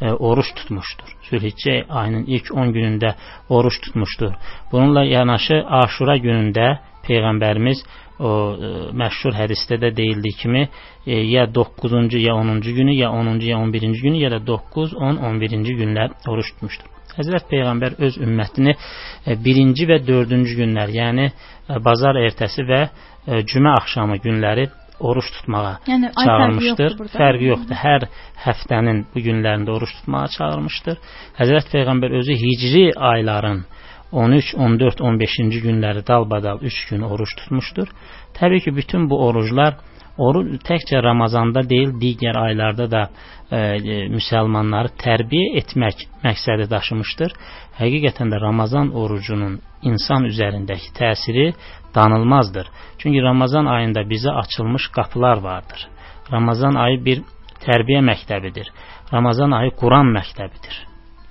e, 0.00 0.12
oruç 0.12 0.52
tutmuşdur. 0.56 1.16
Zülhiccə 1.30 1.86
ayının 1.88 2.24
ilk 2.26 2.52
10 2.54 2.74
günündə 2.76 3.14
oruç 3.48 3.80
tutmuşdur. 3.80 4.32
Bununla 4.72 5.04
yanaşı 5.04 5.64
Aşura 5.80 6.16
günündə 6.16 6.78
Peyğəmbərimiz 7.08 7.82
o 8.18 8.30
e, 8.30 8.70
məşhur 8.98 9.36
hədisdə 9.38 9.78
də 9.82 9.92
deyildiyi 9.96 10.36
kimi 10.40 10.62
e, 11.06 11.20
ya 11.32 11.46
9-cu 11.58 12.18
ya 12.18 12.34
10-cu 12.34 12.74
günü 12.80 12.94
ya 12.98 13.10
10-cu 13.10 13.46
ya 13.46 13.58
11-ci 13.58 14.02
günü 14.02 14.22
ya 14.24 14.30
da 14.30 14.46
9, 14.46 14.94
10, 14.94 15.20
11-ci 15.30 15.76
günlər 15.82 16.16
oruç 16.28 16.50
tutmuşdur. 16.54 16.90
Həzrət 17.18 17.48
Peyğəmbər 17.50 17.98
öz 17.98 18.18
ümmətini 18.22 18.74
e, 18.74 19.38
birinci 19.44 19.86
və 19.90 20.02
dördüncü 20.06 20.58
günlər, 20.62 20.92
yəni 20.94 21.30
e, 21.30 21.78
bazar 21.84 22.18
ertəsi 22.20 22.66
və 22.68 22.82
cümə 23.28 23.74
axşamı 23.76 24.16
günləri 24.24 24.70
oruç 25.00 25.30
tutmağa 25.32 25.78
yəni, 25.86 26.10
çağırmışdır. 26.24 26.76
Fərqi 26.76 26.88
yoxdur, 26.88 27.10
fərqi 27.14 27.48
yoxdur. 27.52 27.78
Hər 27.82 28.06
həftənin 28.44 29.02
bu 29.14 29.22
günlərində 29.22 29.74
oruç 29.74 29.92
tutmağa 30.00 30.26
çağırmışdır. 30.36 30.98
Həzrət 31.38 31.70
Peyğəmbər 31.74 32.16
özü 32.20 32.38
hicri 32.42 32.84
ayların 33.12 33.64
13, 34.12 34.54
14, 34.56 35.00
15-ci 35.00 35.60
günləri 35.60 36.06
dalbadal 36.06 36.62
3 36.62 36.86
gün 36.90 37.02
oruç 37.02 37.34
tutmuşdur. 37.36 37.88
Təbii 38.34 38.60
ki, 38.64 38.76
bütün 38.76 39.10
bu 39.10 39.18
oruclar 39.26 39.76
oruc 40.18 40.58
təkcə 40.66 41.02
Ramazanda 41.04 41.62
deyil, 41.68 41.92
digər 42.00 42.38
aylarda 42.40 42.86
da 42.90 43.02
e, 43.08 43.58
e, 43.58 43.98
müsəlmanları 44.14 44.94
tərbiyə 45.02 45.58
etmək 45.60 46.06
məqsədi 46.24 46.68
daşımışdır. 46.70 47.34
Həqiqətən 47.78 48.32
də 48.32 48.40
Ramazan 48.40 48.90
orucunun 48.96 49.60
insan 49.82 50.26
üzərindəki 50.30 50.92
təsiri 50.98 51.52
danılmazdır. 51.94 52.66
Çünki 52.98 53.22
Ramazan 53.22 53.66
ayında 53.66 54.02
bizə 54.02 54.32
açılmış 54.42 54.88
qapılar 54.96 55.36
vardır. 55.36 55.88
Ramazan 56.32 56.74
ayı 56.74 57.04
bir 57.04 57.22
tərbiyə 57.64 58.02
məktəbidir. 58.10 58.68
Ramazan 59.12 59.50
ayı 59.50 59.70
Quran 59.70 60.12
məktəbidir. 60.16 60.84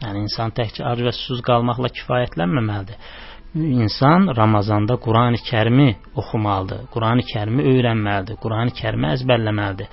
Yəni 0.04 0.28
insan 0.28 0.54
təkcə 0.58 0.86
ac 0.86 1.02
və 1.06 1.14
susuz 1.16 1.42
qalmaqla 1.46 1.90
kifayətlənməməlidir. 1.98 3.00
İnsan 3.58 4.28
Ramazanda 4.38 4.98
Qurani 5.02 5.40
Kərimi 5.50 5.96
oxumalıdır. 6.16 6.86
Qurani 6.94 7.24
Kərimi 7.26 7.66
öyrənməlidir. 7.72 8.38
Qurani 8.44 8.76
Kərimi 8.78 9.10
əzbərləməlidir. 9.16 9.88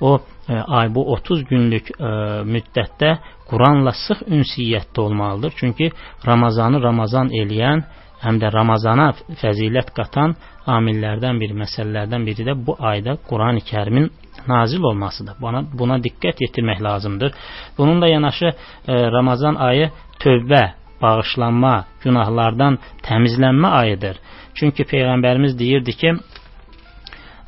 O 0.00 0.12
e, 0.18 0.54
ay 0.78 0.92
bu 0.94 1.02
30 1.16 1.42
günlük 1.50 1.90
e, 1.90 2.10
müddətdə 2.54 3.16
Quranla 3.50 3.94
sıx 4.06 4.22
ünsiyyətdə 4.28 5.00
olmalıdır. 5.00 5.56
Çünki 5.56 5.90
Ramazanı 6.26 6.82
Ramazan 6.82 7.32
eləyən, 7.40 7.82
həm 8.22 8.38
də 8.42 8.52
Ramazana 8.54 9.10
fəzilət 9.42 9.90
qatan 9.96 10.36
amillərdən 10.68 11.40
biri, 11.40 11.56
məsələlərdən 11.64 12.26
biri 12.28 12.46
də 12.46 12.54
bu 12.66 12.76
ayda 12.92 13.16
Qurani 13.28 13.64
Kərimin 13.66 14.10
nazil 14.48 14.82
olmasıdır. 14.82 15.36
Buna, 15.40 15.62
buna 15.72 15.98
diqqət 15.98 16.42
yetirmək 16.44 16.82
lazımdır. 16.82 17.32
Bununla 17.78 18.08
yanaşı 18.08 18.46
e, 18.46 18.94
Ramazan 19.12 19.54
ayı 19.54 19.90
tövbə, 20.20 20.72
bağışlanma, 21.02 21.84
günahlardan 22.02 22.78
təmizlənmə 23.02 23.70
ayıdır. 23.82 24.20
Çünki 24.54 24.84
Peyğəmbərimiz 24.84 25.58
deyirdi 25.58 25.92
ki, 25.92 26.14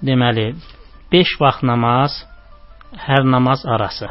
deməli, 0.03 0.55
5 1.13 1.37
vaxt 1.41 1.63
namaz, 1.63 2.25
hər 3.07 3.27
namaz 3.27 3.65
arası. 3.67 4.11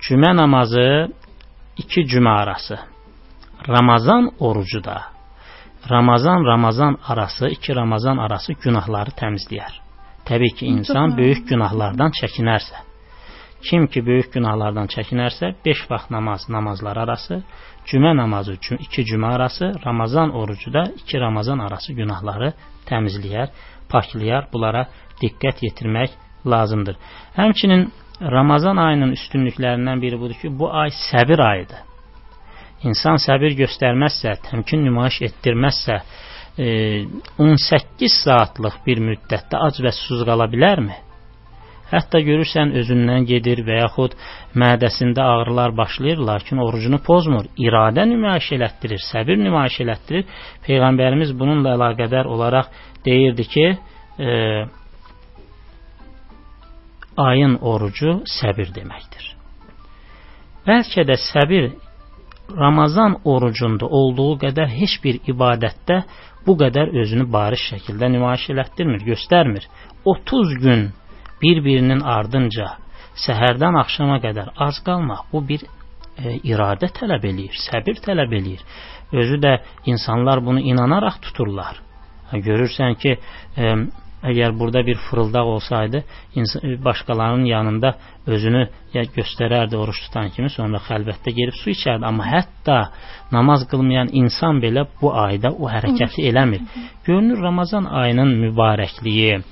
Cümə 0.00 0.36
namazı 0.36 1.08
2 1.76 2.06
cümə 2.12 2.38
arası. 2.42 2.78
Ramazan 3.68 4.30
orucu 4.38 4.84
da 4.84 5.02
Ramazan 5.90 6.44
Ramazan 6.44 6.98
arası, 7.08 7.48
iki 7.48 7.74
Ramazan 7.74 8.16
arası 8.16 8.52
günahları 8.52 9.10
təmizləyər. 9.10 9.85
Təbii 10.26 10.54
ki, 10.58 10.66
insan 10.66 11.14
böyük 11.18 11.46
günahlardan 11.48 12.10
çəkinərsə, 12.18 12.82
kim 13.68 13.86
ki 13.86 14.02
böyük 14.06 14.32
günahlardan 14.34 14.90
çəkinərsə, 14.94 15.52
5 15.64 15.84
vaxt 15.90 16.10
namaz 16.10 16.48
namazlar 16.48 16.96
arası, 17.04 17.42
cümə 17.86 18.16
namazı 18.16 18.56
2 18.78 19.04
cümə 19.10 19.34
arası, 19.36 19.72
Ramazan 19.86 20.34
orucu 20.34 20.72
da 20.72 20.84
2 20.96 21.20
Ramazan 21.20 21.58
arası 21.58 21.92
günahları 21.92 22.52
təmizləyər, 22.90 23.48
paklayar. 23.88 24.48
Bunlara 24.52 24.86
diqqət 25.22 25.62
yetirmək 25.66 26.10
lazımdır. 26.46 26.96
Həmçinin 27.36 27.90
Ramazan 28.20 28.76
ayının 28.76 29.12
üstünlüklərindən 29.12 30.00
biri 30.02 30.20
budur 30.20 30.38
ki, 30.42 30.50
bu 30.58 30.70
ay 30.72 30.90
səbir 31.10 31.42
ayıdır. 31.50 31.82
İnsan 32.84 33.20
səbir 33.22 33.56
göstərməzsə, 33.62 34.36
təmkin 34.50 34.82
nümayiş 34.84 35.22
etdirməzsə, 35.28 36.00
e, 36.58 37.04
18 37.38 38.20
saatlıq 38.24 38.80
bir 38.86 39.02
müddətdə 39.10 39.60
ac 39.68 39.82
və 39.84 39.92
susuz 39.96 40.24
qala 40.28 40.48
bilərmi? 40.52 41.02
Hətta 41.86 42.18
görürsən 42.18 42.72
özündən 42.80 43.28
gedir 43.28 43.60
və 43.66 43.76
yaxud 43.78 44.16
mədəsində 44.58 45.22
ağrılar 45.22 45.76
başlayır, 45.78 46.18
lakin 46.18 46.58
orucunu 46.64 46.98
pozmur, 47.06 47.46
iradə 47.56 48.08
nümayiş 48.10 48.48
elətdirir, 48.56 49.02
səbir 49.12 49.38
nümayiş 49.38 49.76
elətdirir. 49.84 50.24
Peyğəmbərimiz 50.66 51.30
bununla 51.38 51.76
əlaqədar 51.78 52.26
olaraq 52.26 52.72
deyirdi 53.06 53.46
ki, 53.54 53.66
e, 54.18 54.32
ayın 57.16 57.58
orucu 57.62 58.20
səbir 58.34 58.74
deməkdir. 58.74 59.30
Bəlkə 60.66 61.06
də 61.06 61.16
səbir 61.30 61.70
Ramazan 62.50 63.18
orucunda 63.24 63.86
olduğu 63.86 64.36
qədər 64.44 64.70
heç 64.70 64.98
bir 65.04 65.18
ibadətdə 65.26 66.02
bu 66.46 66.54
qədər 66.60 66.92
özünü 67.02 67.26
bariz 67.32 67.62
şəkildə 67.70 68.10
nümayiş 68.12 68.50
elətdirmir, 68.54 69.02
göstərmir. 69.06 69.66
30 70.04 70.54
gün 70.62 70.84
bir-birinin 71.42 72.00
ardınca 72.00 72.76
səhərdən 73.26 73.80
axşama 73.80 74.20
qədər 74.22 74.52
az 74.68 74.78
qalmaq 74.86 75.26
bu 75.32 75.42
bir 75.48 75.64
e, 75.64 76.36
iradə 76.52 76.90
tələb 76.98 77.26
eləyir, 77.30 77.56
səbir 77.66 77.98
tələb 78.04 78.32
eləyir. 78.38 78.62
Özü 79.12 79.40
də 79.42 79.56
insanlar 79.86 80.44
bunu 80.44 80.60
inanaraq 80.60 81.18
tuturlar. 81.22 81.80
Görürsən 82.32 82.96
ki, 83.02 83.18
e, 83.56 83.74
Əgər 84.24 84.54
burada 84.58 84.80
bir 84.86 84.96
fırıldaq 84.96 85.46
olsaydı, 85.46 86.02
başqalarının 86.84 87.44
yanında 87.44 87.94
özünü 88.26 88.62
göstərərdi 88.94 89.76
oruç 89.76 90.00
tutan 90.06 90.30
kimi, 90.34 90.50
sonra 90.50 90.80
xəlvətdə 90.88 91.34
gelib 91.36 91.58
su 91.60 91.70
içərdi. 91.70 92.06
Amma 92.08 92.24
hətta 92.24 92.78
namaz 93.32 93.66
qılmayan 93.70 94.08
insan 94.12 94.62
belə 94.64 94.86
bu 95.02 95.12
ayda 95.12 95.52
o 95.52 95.68
hərəkəti 95.68 96.24
eləmir. 96.30 96.64
Görünür 97.04 97.42
Ramazan 97.42 97.84
ayının 97.84 98.34
mübarəkliyi, 98.44 99.42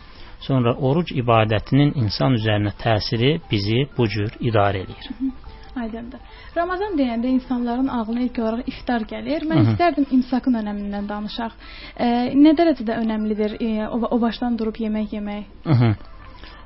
sonra 0.41 0.75
oruc 0.75 1.13
ibadətinin 1.13 1.95
insan 2.03 2.41
üzərinə 2.41 2.73
təsiri 2.81 3.39
bizi 3.51 3.85
bu 3.99 4.09
cür 4.09 4.33
idarə 4.41 4.87
edir. 4.87 5.44
Aydındır. 5.77 6.21
Ramazan 6.57 6.95
deyəndə 6.99 7.27
insanların 7.27 7.89
ağlına 7.89 8.21
ilk 8.21 8.39
olaraq 8.39 8.69
iftar 8.71 9.03
gəlir. 9.11 9.43
Mən 9.51 9.59
Hı 9.59 9.65
-hı. 9.65 9.73
istərdim 9.73 10.07
imsakın 10.11 10.55
önəmindən 10.61 11.09
danışaq. 11.09 11.53
E, 11.97 12.07
nə 12.45 12.53
dərəcədə 12.59 12.99
önəmlidir 13.03 13.57
e, 13.61 13.89
o, 13.89 13.97
o 14.15 14.21
başdan 14.21 14.59
durub 14.59 14.77
yemək 14.77 15.13
yemək? 15.17 15.45
Hı 15.65 15.73
-hı. 15.73 15.95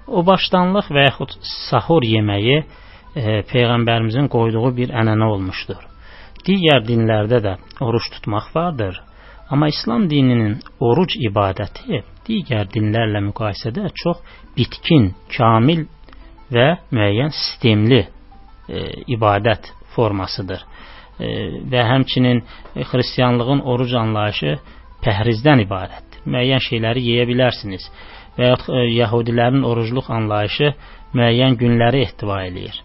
O 0.07 0.27
başdanlıq 0.27 0.87
və 0.97 1.05
yaxud 1.05 1.33
sahur 1.71 2.03
yeməyi 2.03 2.65
e, 3.17 3.23
peyğəmbərimizin 3.53 4.29
qoyduğu 4.29 4.77
bir 4.77 4.89
ənənə 4.89 5.25
olmuşdur. 5.25 5.83
Digər 6.47 6.85
dinlərdə 6.91 7.39
də 7.47 7.57
oruç 7.81 8.11
tutmaq 8.13 8.47
vardır. 8.55 9.03
Amma 9.51 9.69
İslam 9.69 10.11
dininin 10.11 10.59
oruc 10.81 11.13
ibadəti 11.29 12.03
digər 12.29 12.69
dinlərlə 12.75 13.23
müqayisədə 13.31 13.89
çox 14.03 14.19
bitkin, 14.57 15.15
kamil 15.37 15.87
və 16.53 16.69
müəyyən 16.93 17.33
sistemli 17.33 18.07
ibadət 19.15 19.71
formasıdır. 19.95 20.65
E, 21.19 21.29
və 21.73 21.85
həmçinin 21.91 22.43
xristianlığın 22.91 23.65
oruc 23.67 23.95
anlayışı 23.99 24.59
pəhrizdən 25.05 25.65
ibarətdir. 25.65 26.23
Müəyyən 26.29 26.63
şeyləri 26.69 27.05
yeyə 27.11 27.27
bilərsiniz. 27.31 27.89
Və 28.39 28.53
ya 28.53 28.59
e, 28.59 28.85
yəhudilərin 29.01 29.65
orucluq 29.67 30.11
anlayışı 30.15 30.75
müəyyən 31.19 31.59
günləri 31.63 32.05
ehtiva 32.07 32.43
eləyir. 32.47 32.77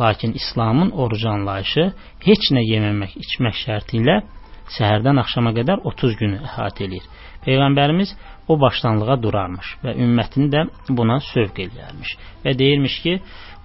Lakin 0.00 0.32
İslamın 0.32 0.90
oruc 0.90 1.26
anlayışı 1.28 1.90
heç 2.26 2.52
nə 2.56 2.62
yeməmək, 2.64 3.16
içmək 3.24 3.58
şərti 3.64 3.98
ilə 4.00 4.20
səhərdən 4.76 5.18
axşama 5.20 5.50
qədər 5.56 5.82
30 5.90 6.14
günü 6.20 6.38
əhatə 6.46 6.86
eləyir. 6.86 7.06
Peyğəmbərimiz 7.44 8.12
o 8.50 8.56
başdanlığa 8.60 9.16
durarmış 9.22 9.76
və 9.84 9.94
ümmətini 10.04 10.50
də 10.52 10.64
buna 10.96 11.18
sövq 11.32 11.62
eləyərmiş 11.66 12.14
və 12.44 12.54
deyirmiş 12.58 12.96
ki, 13.04 13.14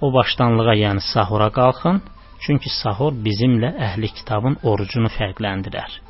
o 0.06 0.14
başdanlığa, 0.14 0.76
yəni 0.86 1.02
sahura 1.14 1.50
qalxın, 1.60 2.02
çünki 2.44 2.70
sahur 2.82 3.14
bizimlə 3.28 3.72
əhli 3.88 4.10
kitabın 4.18 4.58
orucunu 4.72 5.10
fərqləndirər. 5.18 6.02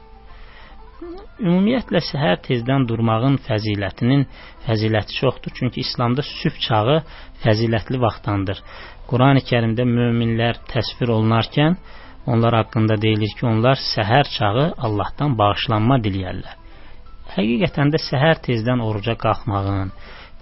Ümumiyyətlə 1.44 2.00
səhər 2.10 2.38
tezdən 2.48 2.86
durmağın 2.90 3.36
fəzilətinin 3.48 4.24
fəziləti 4.66 5.18
çoxdur, 5.20 5.52
çünki 5.58 5.84
İslamda 5.86 6.24
sübh 6.28 6.60
çağı 6.68 6.98
fəzilətli 7.44 8.00
vaxtdandır. 8.06 8.62
Qurani 9.10 9.44
Kərimdə 9.50 9.84
möminlər 9.90 10.62
təsvir 10.72 11.12
olunarkən 11.16 11.76
onlar 12.32 12.56
haqqında 12.62 12.96
deyilir 13.02 13.34
ki, 13.38 13.46
onlar 13.54 13.78
səhər 13.94 14.32
çağı 14.38 14.70
Allahdan 14.88 15.36
bağışlanma 15.42 16.00
diləyərlər. 16.06 16.56
Həqiqətən 17.36 17.92
də 17.94 18.00
səhər 18.10 18.40
tezdən 18.48 18.82
oruca 18.88 19.18
qalxmağın, 19.26 19.92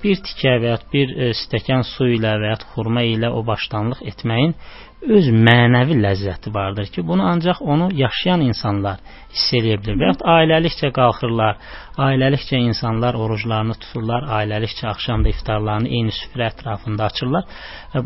bir 0.03 0.23
tikə 0.27 0.57
və 0.61 0.73
ya 0.73 0.79
bir 0.93 1.13
e, 1.15 1.29
stəkan 1.37 1.85
su 1.87 2.09
ilə 2.17 2.35
və 2.41 2.53
ya 2.53 2.57
xurma 2.73 3.03
ilə 3.07 3.31
o 3.33 3.43
başdanlıq 3.47 4.03
etməyin 4.11 4.55
öz 5.03 5.25
mənəvi 5.35 5.97
ləzzəti 5.99 6.51
vardır 6.53 6.87
ki, 6.93 7.03
bunu 7.07 7.25
ancaq 7.27 7.59
onu 7.73 7.89
yaşayan 7.95 8.43
insanlar 8.45 9.01
hiss 9.33 9.49
edə 9.59 9.75
bilər. 9.81 9.97
Və 9.99 10.09
ya 10.11 10.37
ailəlikcə 10.37 10.91
qalxırlar, 10.95 11.59
ailəlikcə 12.07 12.61
insanlar 12.69 13.17
oruclarını 13.19 13.75
tuturlar, 13.81 14.27
ailəlikcə 14.39 14.87
axşamda 14.93 15.33
iftarlarını 15.33 15.91
eyni 15.91 16.15
süfrə 16.19 16.47
ətrafında 16.53 17.09
açırlar. 17.11 17.43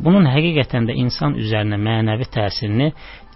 Bunun 0.06 0.26
həqiqətən 0.32 0.90
də 0.90 0.98
insan 1.04 1.38
üzərinə 1.44 1.78
mənəvi 1.90 2.30
təsirini 2.34 2.92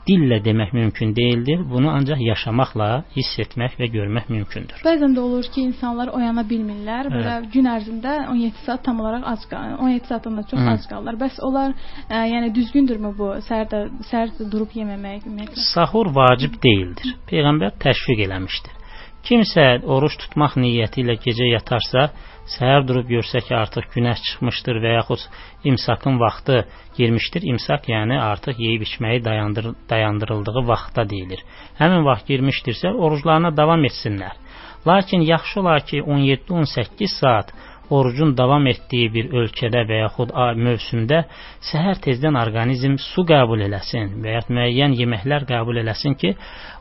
dillə 0.07 0.39
demək 0.45 0.73
mümkün 0.73 1.13
deyildir. 1.15 1.61
Bunu 1.71 1.89
ancaq 1.91 2.21
yaşamaqla 2.25 2.89
hiss 3.15 3.39
etmək 3.43 3.77
və 3.79 3.89
görmək 3.95 4.29
mümkündür. 4.33 4.81
Bəzən 4.85 5.15
də 5.17 5.23
olur 5.27 5.47
ki, 5.53 5.67
insanlar 5.69 6.13
oyana 6.17 6.43
bilmirlər. 6.51 7.11
Belə 7.13 7.37
evet. 7.37 7.51
gün 7.53 7.69
ərzində 7.75 8.17
17 8.33 8.65
saat 8.65 8.83
tam 8.87 8.99
olaraq 9.03 9.27
ac 9.33 9.47
qalır. 9.51 9.77
17 9.79 10.11
saatdan 10.11 10.37
da 10.37 10.43
çox 10.51 10.59
Hı. 10.59 10.75
ac 10.75 10.89
qalırlar. 10.89 11.21
Bəs 11.23 11.39
onlar 11.47 11.73
ə, 12.09 12.25
yəni 12.33 12.51
düzgündürmü 12.57 13.13
bu 13.17 13.31
səhərdə 13.47 13.85
səhər 14.09 14.35
durub 14.51 14.75
yeməmək, 14.81 15.25
ümumiyyətlə? 15.29 15.65
Sahur 15.71 16.13
vacib 16.15 16.57
deyildir. 16.63 17.17
Peyğəmbər 17.31 17.77
təşviq 17.85 18.25
eləmişdir. 18.27 18.80
Kimsə 19.27 19.63
oruç 19.95 20.15
tutmaq 20.21 20.55
niyyəti 20.57 21.03
ilə 21.03 21.15
gecə 21.21 21.47
yatarsa, 21.51 22.07
səhər 22.55 22.85
durub 22.89 23.09
görsə 23.09 23.41
ki, 23.45 23.53
artıq 23.53 23.91
günəş 23.95 24.21
çıxmışdır 24.27 24.79
və 24.83 24.93
yaxud 24.95 25.25
imsakın 25.69 26.17
vaxtı 26.19 26.63
girmişdir. 26.97 27.45
İmsak 27.53 27.89
yəni 27.93 28.17
artıq 28.17 28.57
yeyib 28.65 28.85
içməyi 28.87 29.23
dayandır 29.23 29.67
dayandırıldığı 29.89 30.63
vaxtda 30.71 31.05
deyilir. 31.09 31.43
Həmin 31.81 32.05
vaxt 32.09 32.31
girmişdirsə, 32.31 32.93
oruclarına 32.93 33.53
davam 33.57 33.85
etsinlər. 33.89 34.33
Lakin 34.87 35.21
yaxşı 35.21 35.59
olar 35.59 35.85
ki, 35.85 36.01
17-18 36.01 37.19
saat 37.21 37.53
orucun 37.97 38.33
davam 38.37 38.67
etdiyi 38.71 39.09
bir 39.13 39.31
ölkədə 39.41 39.83
və 39.89 39.97
yaxud 40.01 40.31
mövsümdə 40.65 41.23
səhər 41.71 41.99
tezdən 42.05 42.37
orqanizm 42.41 42.97
su 43.03 43.25
qəbul 43.31 43.65
eləsin 43.67 44.13
və 44.23 44.37
ya 44.37 44.43
müəyyən 44.49 44.95
yeməklər 45.01 45.47
qəbul 45.49 45.81
eləsin 45.83 46.15
ki, 46.21 46.35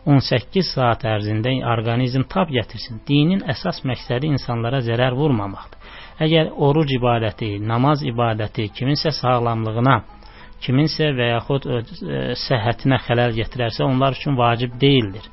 18 0.06 0.70
saat 0.74 1.04
ərzində 1.14 1.52
orqanizm 1.72 2.24
tab 2.34 2.52
gətirsin. 2.54 3.02
Dinin 3.08 3.42
əsas 3.54 3.82
məqsədi 3.90 4.30
insanlara 4.30 4.80
zərər 4.86 5.16
vurmamaqdır. 5.18 5.78
Əgər 6.24 6.54
oruc 6.68 6.90
ibadəti, 6.96 7.54
namaz 7.72 8.02
ibadəti 8.04 8.68
kiminsə 8.76 9.12
sağlamlığına, 9.16 9.96
kiminsə 10.64 11.10
və 11.16 11.30
yaxud 11.34 11.66
ə, 11.66 11.82
səhhətinə 12.46 13.00
xələl 13.06 13.36
gətirərsə, 13.38 13.86
onlar 13.88 14.16
üçün 14.18 14.36
vacib 14.36 14.76
deyildir. 14.80 15.28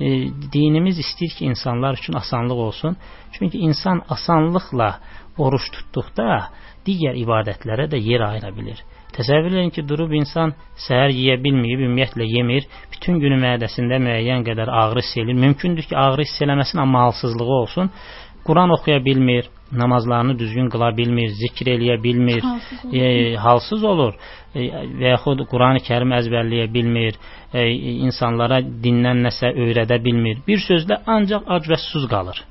E, 0.00 0.06
dinimiz 0.52 0.98
istəyir 0.98 1.36
ki, 1.38 1.44
insanlar 1.52 1.94
üçün 1.94 2.12
asanlıq 2.12 2.60
olsun. 2.68 2.96
Çünki 3.32 3.58
insan 3.58 4.02
asanlıqla 4.08 4.90
oruç 5.38 5.70
tutduqda 5.74 6.50
digər 6.86 7.16
ibadətlərə 7.24 7.88
də 7.92 8.00
yer 8.00 8.22
ayıra 8.28 8.50
bilir. 8.56 8.82
Təsəvvür 9.14 9.54
edin 9.54 9.70
ki, 9.70 9.84
durub 9.88 10.12
insan 10.18 10.52
səhər 10.86 11.12
yeyə 11.14 11.36
bilməyib, 11.42 11.84
ümumiyyətlə 11.86 12.26
yemir, 12.26 12.66
bütün 12.92 13.20
günü 13.22 13.38
mədəsində 13.42 14.00
müəyyən 14.02 14.42
qədər 14.48 14.70
ağrı 14.82 15.04
hiss 15.04 15.16
edir. 15.22 15.38
Mümkündür 15.46 15.86
ki, 15.90 15.96
ağrı 15.96 16.26
hiss 16.26 16.42
eləməsin, 16.42 16.80
amma 16.82 17.06
halsızlığı 17.06 17.52
olsun. 17.60 17.90
Quran 18.44 18.74
oxuya 18.74 18.98
bilmir, 19.04 19.48
namazlarını 19.78 20.38
düzgün 20.38 20.70
qıla 20.72 20.90
bilmir, 20.96 21.28
zikr 21.40 21.70
eləyə 21.74 21.96
bilmir, 22.02 22.40
halsız 22.42 22.84
olur, 22.84 22.94
e, 22.94 23.36
halsız 23.36 23.84
olur 23.84 24.14
e, 24.54 24.64
və 25.00 25.12
yaxud 25.14 25.44
Quran-ı 25.50 25.82
Kərim 25.88 26.14
əzbərləyə 26.18 26.66
bilmir, 26.74 27.18
e, 27.52 27.68
insanlara 28.06 28.60
dindən 28.84 29.22
nəsə 29.26 29.52
öyrədə 29.66 30.00
bilmir. 30.04 30.42
Bir 30.48 30.62
sözlə 30.64 31.00
ancaq 31.16 31.46
ac 31.56 31.70
və 31.70 31.80
susuz 31.86 32.08
qalır. 32.10 32.42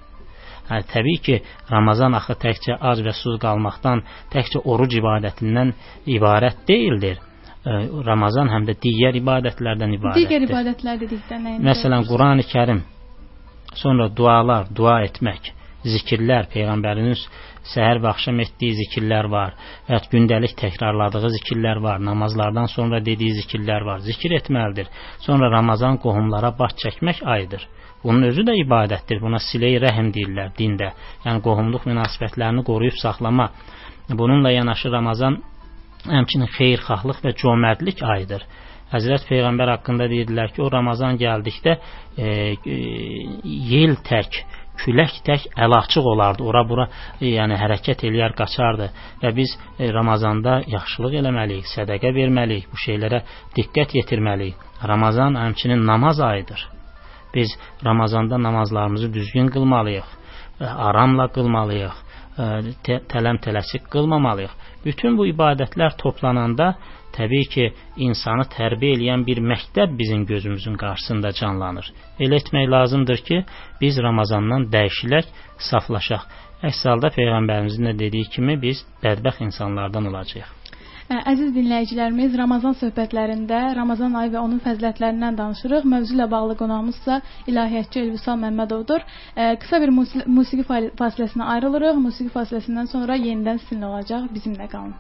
Hə, 0.70 0.80
təbii 0.94 1.20
ki, 1.26 1.42
Ramazan 1.72 2.16
axı 2.20 2.38
təkcə 2.46 2.80
ac 2.92 3.04
və 3.04 3.14
susuz 3.20 3.40
qalmaqdan, 3.44 4.04
təkcə 4.34 4.64
oruc 4.64 4.96
ibadətindən 5.02 5.74
ibarət 6.18 6.66
deyildir. 6.68 7.20
Ramazan 8.06 8.50
həm 8.52 8.66
də 8.68 8.74
digər 8.84 9.16
ibadətlərdən 9.20 9.94
ibarətdir. 9.96 10.26
Digər 10.26 10.48
ibadətlər 10.50 10.98
dedikdə 11.00 11.38
nə? 11.40 11.54
Məsələn, 11.64 12.04
Qurani 12.10 12.44
Kərim, 12.48 12.82
sonra 13.80 14.10
dualar, 14.12 14.68
dua 14.76 14.98
etmək, 15.08 15.54
zikirlər, 15.84 16.48
Peyğəmbərinin 16.54 17.20
səhər 17.74 18.02
və 18.04 18.10
axşam 18.12 18.40
etdiyi 18.44 18.78
zikirlər 18.80 19.30
var, 19.32 19.54
və 19.88 19.98
ya 19.98 20.02
gündəlik 20.12 20.56
təkrarladığı 20.60 21.32
zikirlər 21.38 21.80
var, 21.84 22.02
namazlardan 22.04 22.68
sonra 22.72 23.00
dediyi 23.04 23.38
zikirlər 23.42 23.86
var, 23.88 24.04
zikir 24.08 24.36
etməlidir. 24.40 24.92
Sonra 25.26 25.52
Ramazan 25.52 26.00
qohumlara 26.04 26.54
baş 26.60 26.76
çəkmək 26.84 27.24
ayıdır. 27.36 27.68
Bunun 28.04 28.28
özü 28.28 28.44
də 28.44 28.58
ibadətdir. 28.66 29.22
Buna 29.24 29.40
silə-i 29.40 29.80
rəhm 29.80 30.12
deyirlər 30.16 30.52
dində. 30.58 30.92
Yəni 31.24 31.40
qohumluq 31.46 31.88
münasibətlərini 31.88 32.66
qoruyub 32.68 32.98
saxlama. 33.00 33.50
Bununla 34.10 34.52
yanaşı 34.52 34.92
Ramazan 34.92 35.40
həmçinin 36.04 36.52
xeyirxahlıq 36.58 37.22
və 37.24 37.32
cömərtlik 37.40 38.04
ayıdır. 38.04 38.44
Həzrət 38.92 39.24
Peyğəmbər 39.30 39.72
haqqında 39.78 40.10
deyirdilər 40.12 40.52
ki, 40.54 40.62
o 40.62 40.68
Ramazan 40.70 41.16
gəldikdə 41.18 41.78
e, 41.78 42.28
e, 42.28 42.76
yel 43.72 43.96
tək 44.06 44.44
külək 44.82 45.20
tək 45.28 45.46
əl 45.60 45.76
açıq 45.78 46.06
olardı. 46.14 46.44
Ora 46.44 46.64
bura 46.68 46.88
e, 47.20 47.34
yəni 47.36 47.58
hərəkət 47.60 48.06
eləyər, 48.08 48.36
qaçardı 48.38 48.90
və 49.22 49.34
biz 49.36 49.56
e, 49.78 49.90
Ramazanda 49.94 50.62
yaxşılıq 50.68 51.20
eləməliyik, 51.22 51.70
sədaqə 51.74 52.14
verməliyik, 52.16 52.70
bu 52.72 52.80
şeylərə 52.86 53.24
diqqət 53.58 53.98
yetirməliyik. 54.00 54.58
Ramazan 54.88 55.38
həmçinin 55.40 55.86
namaz 55.88 56.20
ayıdır. 56.20 56.68
Biz 57.36 57.58
Ramazanda 57.86 58.44
namazlarımızı 58.44 59.14
düzgün 59.14 59.48
qılmalıyıq, 59.48 60.10
e, 60.62 60.66
aramla 60.66 61.28
qılmalıyıq, 61.36 61.96
e, 62.38 62.98
tələm 63.14 63.40
tələsik 63.46 63.90
qılmamalıyıq. 63.94 64.54
Bütün 64.86 65.18
bu 65.18 65.28
ibadətlər 65.28 65.98
toplananda 65.98 66.76
təbii 67.18 67.50
ki, 67.54 67.66
insanı 68.08 68.46
tərbiyə 68.56 68.98
eləyən 68.98 69.26
bir 69.28 69.42
məktəb 69.52 69.98
bizim 70.00 70.26
gözümüzün 70.32 70.80
qarşısında 70.84 71.32
canlanır. 71.40 71.92
Elə 72.20 72.42
etmək 72.42 72.72
lazımdır 72.76 73.24
ki, 73.30 73.44
biz 73.82 74.02
Ramazandan 74.08 74.70
dəyişilək, 74.74 75.30
saflaşaq. 75.70 76.26
Əks 76.64 76.84
halda 76.88 77.14
Peyğəmbərimizin 77.20 77.90
də 77.90 77.96
dediyi 78.00 78.30
kimi 78.36 78.62
biz 78.62 78.86
bədbəxt 79.04 79.44
insanlardan 79.50 80.12
olacağıq. 80.12 80.52
Əziz 81.14 81.50
dinləyicilərimiz, 81.54 82.36
Ramazan 82.40 82.78
söhbətlərində 82.80 83.58
Ramazan 83.76 84.16
ayı 84.22 84.32
və 84.34 84.40
onun 84.40 84.62
fəzilətlərindən 84.64 85.36
danışırıq. 85.38 85.84
Mövzu 85.94 86.16
ilə 86.16 86.30
bağlı 86.32 86.56
qonağımızsa 86.62 87.20
ilahiyyatçı 87.52 88.00
Elvisal 88.00 88.40
Məmmədovdur. 88.46 89.04
Qısa 89.36 89.82
bir 89.84 89.92
musiqi 90.38 90.64
fasiləsinə 91.04 91.50
ayrılırıq. 91.58 92.00
Musiqi 92.08 92.32
fasiləsindən 92.38 92.90
sonra 92.96 93.20
yenidən 93.20 93.60
sizinlə 93.66 93.92
olacaq. 93.92 94.32
Bizimlə 94.38 94.70
qalın. 94.72 94.96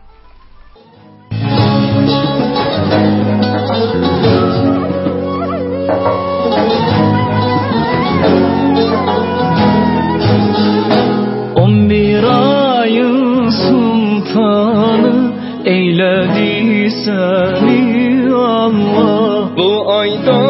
On 3.63 3.69
sultanı 13.52 15.34
eyledi 15.65 16.91
seni 17.06 18.34
Allah? 18.34 19.49
Bu 19.58 19.93
ayda 19.93 20.41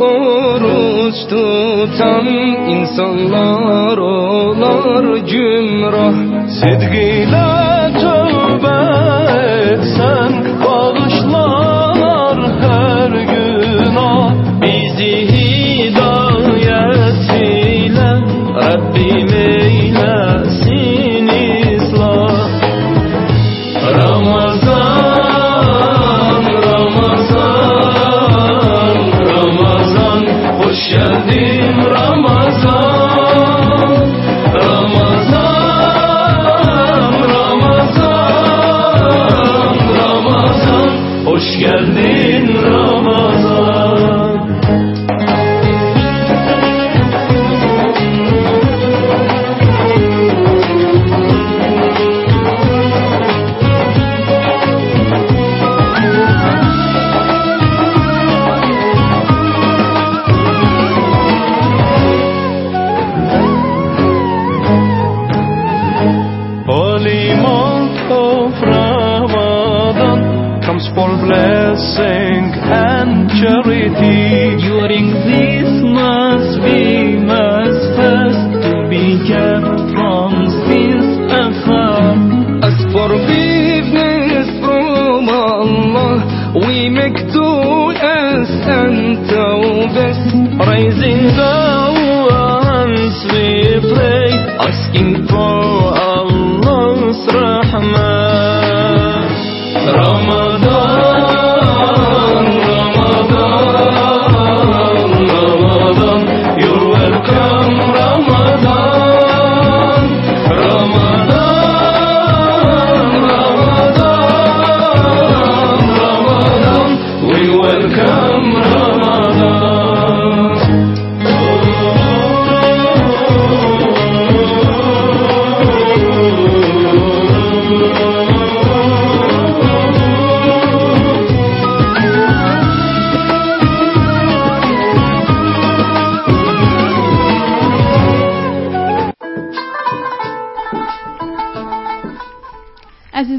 oruç 0.00 1.14
tutan 1.30 2.26
insanlar 2.68 3.98
olar 3.98 5.26
cümrah. 5.26 6.14
Sidgiyle 6.48 7.47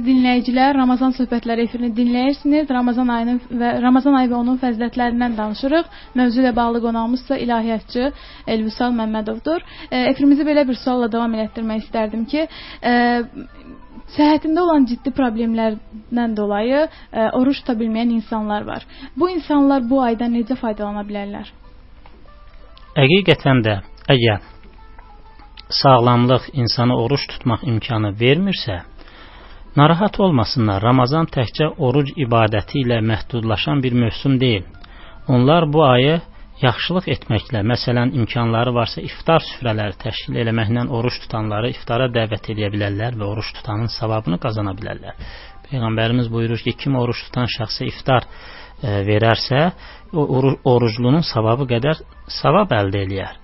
dinləyicilər, 0.06 0.76
Ramazan 0.78 1.14
söhbətləri 1.18 1.66
efirini 1.68 1.90
dinləyirsiniz. 1.96 2.70
Ramazan 2.70 3.10
ayının 3.14 3.40
və 3.62 3.72
Ramazan 3.84 4.18
ayı 4.20 4.32
və 4.32 4.38
onun 4.38 4.60
fəzilətlərindən 4.62 5.38
danışırıq. 5.38 5.90
Mövzu 6.20 6.44
ilə 6.44 6.54
bağlı 6.56 6.82
qonağımızsa 6.86 7.38
ilahiyyatçı 7.46 8.12
Elvisal 8.48 8.96
Məmmədovdur. 8.98 9.66
E, 9.92 10.04
efirimizi 10.12 10.48
belə 10.48 10.66
bir 10.68 10.80
sualla 10.82 11.12
davam 11.12 11.36
etdirmək 11.46 11.86
istərdim 11.86 12.26
ki, 12.32 12.46
e, 12.84 12.94
səhhətində 14.18 14.66
olan 14.66 14.86
ciddi 14.90 15.14
problemlərdən 15.16 16.36
dolayı 16.38 16.86
e, 16.86 17.30
oruç 17.40 17.64
tuta 17.64 17.78
bilməyən 17.80 18.16
insanlar 18.20 18.68
var. 18.68 18.86
Bu 19.18 19.30
insanlar 19.30 19.86
bu 19.90 20.02
aydan 20.04 20.34
necə 20.38 20.58
faydalana 20.60 21.06
bilərlər? 21.10 21.52
Həqiqətən 22.98 23.66
də 23.66 23.82
əgər 24.10 24.40
sağlamlıq 25.70 26.50
insana 26.54 26.96
oruç 26.98 27.28
tutmaq 27.30 27.64
imkanı 27.64 28.16
vermirsə, 28.20 28.82
Narahat 29.78 30.18
olmasınlar, 30.20 30.82
Ramazan 30.82 31.28
təkcə 31.30 31.68
oruc 31.78 32.10
ibadəti 32.18 32.82
ilə 32.82 33.04
məhdudlaşan 33.06 33.84
bir 33.84 33.94
mövsüm 33.94 34.40
deyil. 34.42 34.64
Onlar 35.28 35.68
bu 35.74 35.84
ayı 35.86 36.16
yaxşılıq 36.62 37.06
etməklə, 37.14 37.62
məsələn, 37.72 38.16
imkanları 38.18 38.74
varsa 38.74 39.04
iftar 39.06 39.44
süfrələri 39.46 39.94
təşkil 40.02 40.40
eləməklə 40.42 40.88
oruç 40.90 41.20
tutanları 41.22 41.70
iftara 41.76 42.08
dəvət 42.10 42.50
edə 42.56 42.72
bilərlər 42.74 43.20
və 43.20 43.28
oruç 43.30 43.52
tutanın 43.60 43.92
savabını 43.94 44.40
qazana 44.42 44.74
bilərlər. 44.80 45.14
Peyğəmbərimiz 45.70 46.32
buyurur 46.34 46.64
ki, 46.66 46.74
kim 46.74 46.98
oruç 46.98 47.22
tutan 47.28 47.46
şəxsə 47.46 47.86
iftar 47.92 48.26
e, 48.26 49.04
verərsə, 49.06 49.68
o 50.14 50.26
oruclunun 50.74 51.22
savabı 51.22 51.70
qədər 51.76 52.02
savab 52.42 52.74
əldə 52.74 53.04
eləyər. 53.06 53.38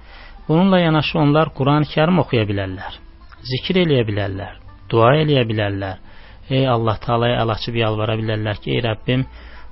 Bununla 0.48 0.82
yanaşı 0.82 1.20
onlar 1.22 1.54
Quran-Kərim 1.54 2.18
oxuya 2.26 2.50
bilərlər, 2.50 2.98
zikir 3.46 3.84
eləyə 3.86 4.10
bilərlər, 4.10 4.58
dua 4.90 5.14
eləyə 5.22 5.46
bilərlər 5.46 6.02
Ey 6.50 6.68
Allah 6.70 7.00
Taalaya 7.02 7.40
əl 7.42 7.52
açıb 7.56 7.78
yalvara 7.80 8.14
bilərlər 8.20 8.60
ki, 8.62 8.76
ey 8.78 8.82
Rəbbim, 8.86 9.24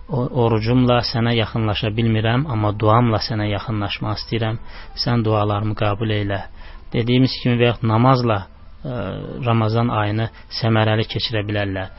orucumla 0.09 0.99
sənə 1.05 1.35
yaxınlaşa 1.37 1.91
bilmirəm, 1.93 2.47
amma 2.49 2.71
duamla 2.73 3.19
sənə 3.21 3.45
yaxınlaşmaq 3.51 4.17
istəyirəm. 4.21 4.57
Sən 5.03 5.21
dualarımı 5.25 5.77
qəbul 5.77 6.15
eylə. 6.17 6.39
Dediyimiz 6.93 7.35
kimi 7.43 7.59
və 7.61 7.75
namazla 7.85 8.39
ə, 8.41 8.47
e, 8.89 8.95
Ramazan 9.45 9.89
ayını 9.93 10.27
səmərəli 10.61 11.05
keçirə 11.13 11.45
bilərlər. 11.45 11.93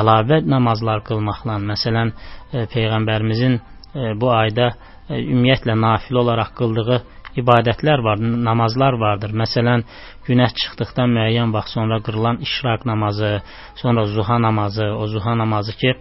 Əlavə 0.00 0.42
namazlar 0.44 1.02
qılmaqla, 1.08 1.58
məsələn, 1.72 2.12
ə, 2.12 2.52
e, 2.52 2.66
peyğəmbərimizin 2.72 3.58
ə, 3.58 3.62
e, 3.96 4.14
bu 4.20 4.30
ayda 4.32 4.70
ə, 4.74 5.18
ümumiyyətlə 5.18 5.76
nafilə 5.76 6.22
olaraq 6.22 6.52
qıldığı 6.60 7.00
ibadətlər 7.42 8.02
var, 8.04 8.20
namazlar 8.20 8.98
vardır. 9.00 9.32
Məsələn, 9.42 9.84
günəş 10.26 10.54
çıxdıqdan 10.60 11.14
müəyyən 11.16 11.54
vaxt 11.54 11.76
sonra 11.76 12.00
qırılan 12.06 12.42
işraq 12.46 12.84
namazı, 12.84 13.40
sonra 13.82 14.04
zuha 14.04 14.38
namazı, 14.42 14.84
o 14.84 15.06
zuha 15.06 15.38
namazı 15.38 15.76
ki, 15.80 15.94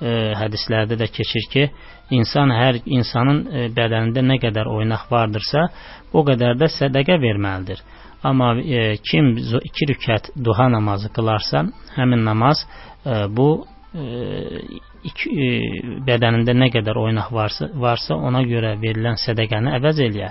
e, 0.00 0.14
hədislərdə 0.40 0.98
də 1.00 1.10
keçir 1.18 1.50
ki, 1.52 1.68
insan 2.10 2.52
hər 2.54 2.80
insanın 2.86 3.44
e, 3.46 3.68
bədənində 3.76 4.24
nə 4.24 4.40
qədər 4.42 4.68
oynaq 4.70 5.06
vardırsa, 5.10 5.68
o 6.12 6.24
qədər 6.26 6.58
də 6.60 6.70
sədəqə 6.78 7.20
verməlidir. 7.22 7.82
Amma 8.24 8.54
e, 8.60 8.96
kim 9.04 9.34
iki 9.36 9.88
rükət 9.92 10.32
duha 10.44 10.68
namazı 10.72 11.12
qılarsa, 11.14 11.66
həmin 11.96 12.24
namaz 12.24 12.64
e, 13.04 13.26
bu 13.28 13.66
iki, 13.96 15.30
e, 15.30 15.96
bədənində 16.06 16.54
nə 16.56 16.68
qədər 16.74 16.98
oynaq 17.00 17.32
varsa, 17.34 17.68
varsa 17.74 18.16
ona 18.16 18.42
görə 18.46 18.74
verilən 18.82 19.18
sədəqəni 19.22 19.72
əvəz 19.78 20.00
eləyə. 20.06 20.30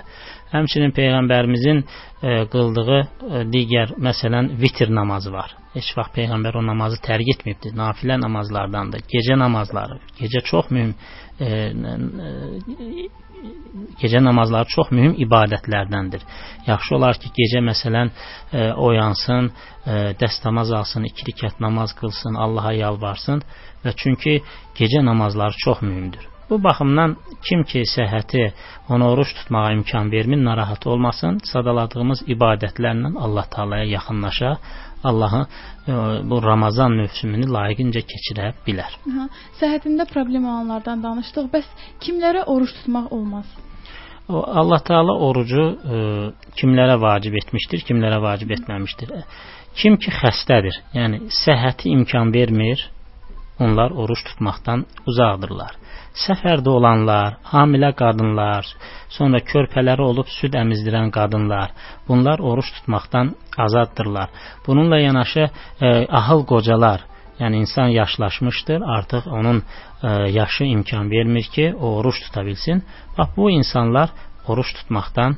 Həmçinin 0.52 0.94
peyğəmbərimizin 0.96 1.82
e, 1.82 2.36
qıldığı 2.52 2.98
e, 3.00 3.44
digər 3.52 3.96
məsələn 4.08 4.52
vitr 4.62 4.92
namazı 4.94 5.32
var. 5.34 5.56
Heç 5.74 5.92
vaxt 5.98 6.14
peyğəmbər 6.16 6.60
o 6.60 6.64
namazı 6.66 7.00
tərk 7.04 7.34
etməyibdir. 7.34 7.74
Nafilə 7.76 8.20
namazlardandır. 8.22 9.04
Gecə 9.12 9.38
namazları. 9.38 9.98
Gecə 10.20 10.44
çox 10.46 10.70
mühüm 10.70 10.94
e, 11.40 11.46
e, 11.46 13.08
gecə 14.00 14.20
namazları 14.24 14.68
çox 14.74 14.92
mühüm 14.96 15.16
ibadətlərdəndir. 15.26 16.22
Yaxşı 16.66 16.96
olar 16.96 17.18
ki, 17.22 17.32
gecə 17.40 17.62
məsələn 17.70 18.12
e, 18.12 18.70
oyansın, 18.88 19.50
e, 19.86 19.98
dəstəmaz 20.20 20.72
alsın, 20.80 21.08
iki 21.10 21.28
rükət 21.30 21.60
namaz 21.60 21.94
qılsın, 22.00 22.38
Allaha 22.46 22.72
yalvarsın 22.76 23.44
və 23.84 23.94
çünki 23.96 24.40
gecə 24.78 25.04
namazları 25.04 25.62
çox 25.64 25.82
mühümdür. 25.82 26.32
Bu 26.50 26.62
baxımdan 26.62 27.16
kim 27.46 27.64
ki 27.70 27.80
səhhəti 27.90 28.42
ona 28.88 29.08
oruç 29.10 29.32
tutmağa 29.34 29.72
imkan 29.72 30.12
vermir, 30.12 30.44
narahat 30.44 30.86
olmasın. 30.86 31.40
Sadaladığımız 31.52 32.22
ibadətlərlə 32.34 33.10
Allah 33.18 33.46
Taalaya 33.50 33.84
yaxınlaşa, 33.96 34.52
Allahı 35.04 35.46
e, 35.88 35.92
bu 36.30 36.42
Ramazan 36.42 36.96
mövsümünü 37.00 37.48
layiqincə 37.56 38.02
keçirə 38.12 38.52
bilər. 38.66 38.96
Hə, 39.06 39.28
səhhətində 39.60 40.08
problem 40.10 40.48
olanlardan 40.48 41.04
danışdıq. 41.04 41.50
Bəs 41.52 41.68
kimlərə 42.02 42.44
oruç 42.46 42.74
tutmaq 42.80 43.12
olmaz? 43.12 43.46
Allah 44.28 44.80
Taala 44.82 45.14
orucu 45.28 45.62
e, 45.62 45.98
kimlərə 46.58 46.96
vacib 47.00 47.36
etmişdir, 47.42 47.84
kimlərə 47.86 48.18
vacib 48.22 48.50
etməmişdir. 48.56 49.12
Kim 49.76 49.98
ki 50.00 50.10
xəstədir, 50.18 50.80
yəni 50.96 51.28
səhhəti 51.44 51.92
imkan 51.92 52.32
vermir, 52.34 52.80
onlar 53.60 53.90
oruç 53.90 54.24
tutmaqdan 54.28 54.86
uzaqdırlar 55.06 55.74
səfərdə 56.16 56.72
olanlar, 56.72 57.36
hamilə 57.52 57.92
qadınlar, 57.96 58.68
sonra 59.16 59.40
körpələri 59.50 60.04
olub 60.04 60.28
süd 60.38 60.56
əmizdirən 60.56 61.12
qadınlar, 61.14 61.74
bunlar 62.08 62.40
oruç 62.40 62.70
tutmaqdan 62.78 63.34
azaddırlar. 63.66 64.32
Bununla 64.66 64.98
yanaşı 65.00 65.48
e, 65.80 66.06
ahıl 66.20 66.46
qocalar, 66.52 67.04
yəni 67.40 67.62
insan 67.64 67.92
yaşlaşmışdır, 68.00 68.80
artıq 68.96 69.28
onun 69.38 69.62
e, 70.02 70.08
yaşı 70.38 70.64
imkan 70.64 71.10
vermir 71.10 71.44
ki, 71.54 71.74
o 71.80 71.96
oruç 71.98 72.22
tuta 72.24 72.46
bilsin. 72.46 72.82
Bax 73.18 73.28
bu 73.36 73.50
insanlar 73.50 74.10
oruç 74.48 74.74
tutmaqdan 74.74 75.36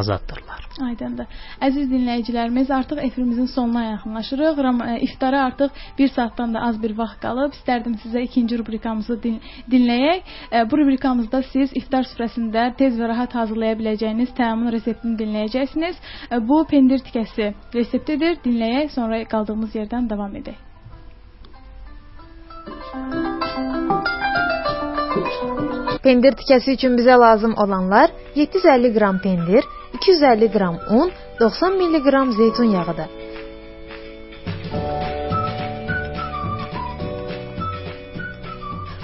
azaddırlar. 0.00 0.64
Aydındır. 0.88 1.26
Əziz 1.62 1.86
dinləyicilərimiz, 1.92 2.70
artıq 2.74 2.98
efirimizin 3.06 3.46
sonuna 3.46 3.84
yaxınlaşırıq. 3.84 4.58
E, 4.88 5.00
iftara 5.06 5.44
artıq 5.44 5.70
1 5.98 6.08
saatdan 6.08 6.54
da 6.54 6.60
az 6.68 6.82
bir 6.82 6.96
vaxt 6.98 7.20
qalıb. 7.22 7.54
İstərdim 7.58 7.94
sizə 8.02 8.24
ikinci 8.26 8.58
rubrikamızı 8.58 9.22
din 9.22 9.40
dinləyək. 9.70 10.20
E, 10.52 10.70
bu 10.70 10.78
rubrikamızda 10.78 11.42
siz 11.52 11.72
iftar 11.80 12.04
süfrəsində 12.10 12.66
tez 12.76 12.98
və 12.98 13.08
rahat 13.08 13.34
hazırlaya 13.34 13.78
biləcəyiniz 13.80 14.34
təmin 14.34 14.72
reseptini 14.72 15.18
dinləyəcəksiniz. 15.22 15.96
E, 16.30 16.48
bu 16.48 16.64
pendir 16.70 17.06
tikəsi 17.06 17.52
reseptidir. 17.74 18.38
Dinləyək, 18.44 18.94
sonra 18.98 19.24
qaldığımız 19.24 19.74
yerdən 19.82 20.10
davam 20.10 20.36
edək. 20.42 20.58
Pendir 26.04 26.34
tikəsi 26.36 26.74
üçün 26.76 26.98
bizə 26.98 27.14
lazım 27.20 27.54
olanlar 27.62 28.10
750 28.36 28.90
qram 28.96 29.18
pendir, 29.24 29.64
250 29.94 30.48
qram 30.52 30.76
un, 30.90 31.12
90 31.40 31.72
mq 31.72 32.32
zeytun 32.36 32.64
yağıdır. 32.64 33.08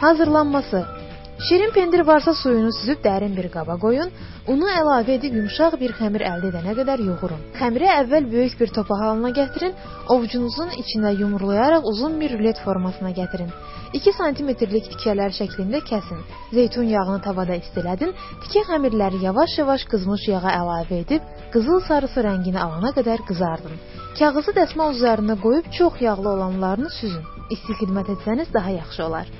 Hazırlanması 0.00 1.00
Şirin 1.48 1.70
pendir 1.70 2.00
varsa 2.00 2.34
suyunu 2.34 2.72
süzüb 2.72 3.00
dərin 3.04 3.36
bir 3.36 3.48
qaba 3.52 3.76
qoyun, 3.84 4.10
unu 4.52 4.66
əlavə 4.66 5.14
edib 5.18 5.34
yumşaq 5.38 5.76
bir 5.80 5.92
xəmir 5.98 6.24
əldə 6.26 6.48
edənə 6.50 6.72
qədər 6.78 7.02
yoğurun. 7.06 7.42
Xəmiri 7.58 7.88
əvvəl 7.92 8.24
böyük 8.32 8.56
bir 8.60 8.72
topa 8.76 8.96
halına 9.02 9.30
gətirin, 9.36 9.74
ovucunuzun 10.14 10.72
içində 10.82 11.12
yumrulayaraq 11.20 11.86
uzun 11.90 12.16
bir 12.20 12.34
rulet 12.38 12.58
formasına 12.64 13.12
gətirin. 13.18 13.52
2 13.98 14.12
sm-lik 14.16 14.88
tikələr 14.92 15.34
şəklində 15.38 15.82
kəsin. 15.90 16.24
Zeytun 16.56 16.90
yağını 16.94 17.20
tavada 17.26 17.58
istilədin, 17.62 18.14
tikə 18.46 18.64
xəmirləri 18.70 19.22
yavaş-yavaş 19.26 19.86
qızmış 19.92 20.26
yağa 20.32 20.54
əlavə 20.60 21.02
edib, 21.04 21.28
qızıl 21.54 21.84
sarısı 21.88 22.26
rəngini 22.26 22.58
alana 22.64 22.94
qədər 22.98 23.22
qızardın. 23.30 23.76
Kağızı 24.18 24.56
dəsmal 24.58 24.96
üzərinə 24.98 25.38
qoyub 25.44 25.70
çox 25.78 26.02
yağlı 26.06 26.28
olanlarını 26.34 26.90
süzün. 26.98 27.22
İsti 27.54 27.78
xidmət 27.82 28.12
etsəniz 28.16 28.52
daha 28.54 28.70
yaxşı 28.80 29.06
olar. 29.06 29.30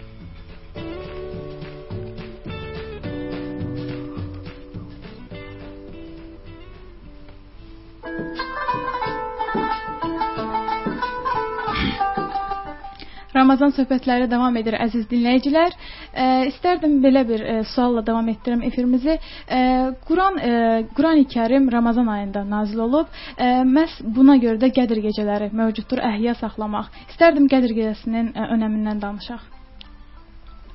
Ramazan 13.40 13.74
söhbətləri 13.76 14.28
davam 14.30 14.56
edir 14.60 14.76
əziz 14.86 15.06
dinləyicilər. 15.10 15.76
E, 16.12 16.26
istərdim 16.50 16.98
belə 17.04 17.24
bir 17.28 17.44
e, 17.44 17.54
sualla 17.74 18.02
davam 18.06 18.28
etdirim 18.32 18.64
efirimizi. 18.68 19.16
E, 19.18 19.60
Quran 20.08 20.38
e, 20.38 20.50
Qurani-Kərim 20.96 21.70
Ramazan 21.72 22.10
ayında 22.16 22.44
nazil 22.50 22.84
olub. 22.88 23.08
E, 23.38 23.52
məhz 23.76 24.00
buna 24.16 24.36
görə 24.42 24.60
də 24.64 24.72
Qədir 24.76 25.02
gecələri 25.06 25.50
mövcuddur, 25.62 26.02
əhya 26.12 26.36
saxlamaq. 26.42 26.90
İstərdim 27.14 27.48
Qədir 27.52 27.76
gecəsinin 27.78 28.34
e, 28.34 28.50
önəmindən 28.56 29.00
danışaq. 29.06 29.48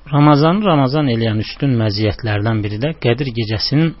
Ramazanı 0.06 0.62
Ramazan 0.62 1.08
eləyən 1.10 1.40
üstün 1.42 1.72
məziyyətlərdən 1.80 2.60
biri 2.62 2.76
də 2.82 2.92
Qədir 3.02 3.32
gecəsinin 3.34 3.94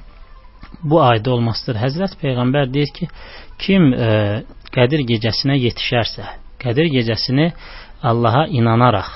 bu 0.82 1.00
ayda 1.02 1.32
olmasıdır. 1.34 1.80
Həzrət 1.82 2.14
Peyğəmbər 2.20 2.70
deyir 2.72 2.92
ki, 2.94 3.08
kim 3.62 3.88
e, 3.94 4.10
Qədir 4.76 5.02
gecəsinə 5.08 5.56
yetişərsə, 5.58 6.28
Qədir 6.62 6.90
gecəsini 6.94 7.50
Allaha 8.02 8.46
inanaraq, 8.46 9.08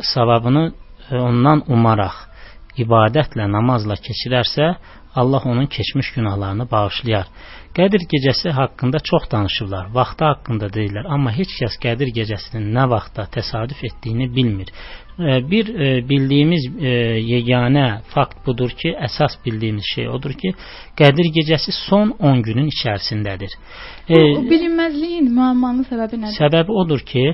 savabını 0.00 0.72
e, 1.10 1.16
ondan 1.16 1.62
umaraq, 1.68 2.16
ibadətlə, 2.78 3.48
namazla 3.52 3.96
keçirərsə, 4.06 4.74
Allah 5.14 5.42
onun 5.44 5.66
keçmiş 5.66 6.12
günahlarını 6.16 6.70
bağışlayar. 6.70 7.26
Qədir 7.76 8.04
gecəsi 8.12 8.50
haqqında 8.52 8.98
çox 9.10 9.28
danışırlar, 9.32 9.90
vaxtı 9.96 10.24
haqqında 10.24 10.68
deyirlər, 10.76 11.06
amma 11.14 11.32
heç 11.32 11.52
kəs 11.60 11.78
Qədir 11.84 12.12
gecəsinin 12.18 12.70
nə 12.76 12.84
vaxtda 12.88 13.26
təsadüf 13.36 13.80
etdiyini 13.88 14.28
bilmir. 14.36 14.68
E, 15.18 15.50
bir 15.50 15.68
e, 15.68 16.08
bildiyimiz 16.08 16.66
e, 16.80 16.92
yeganə 17.20 18.00
fakt 18.14 18.46
budur 18.46 18.70
ki, 18.80 18.94
əsas 19.08 19.36
bildiyimiz 19.44 19.84
şey 19.94 20.08
odur 20.08 20.32
ki, 20.32 20.54
Qədir 20.96 21.28
gecəsi 21.36 21.72
son 21.76 22.14
10 22.18 22.42
günün 22.46 22.68
içərisindədir. 22.72 23.52
Bu 24.08 24.42
bilinməzliyin 24.50 25.28
müəmmanın 25.32 25.84
səbəbi 25.88 26.20
nədir? 26.22 26.38
Səbəbi 26.40 26.76
odur 26.82 27.04
ki, 27.12 27.26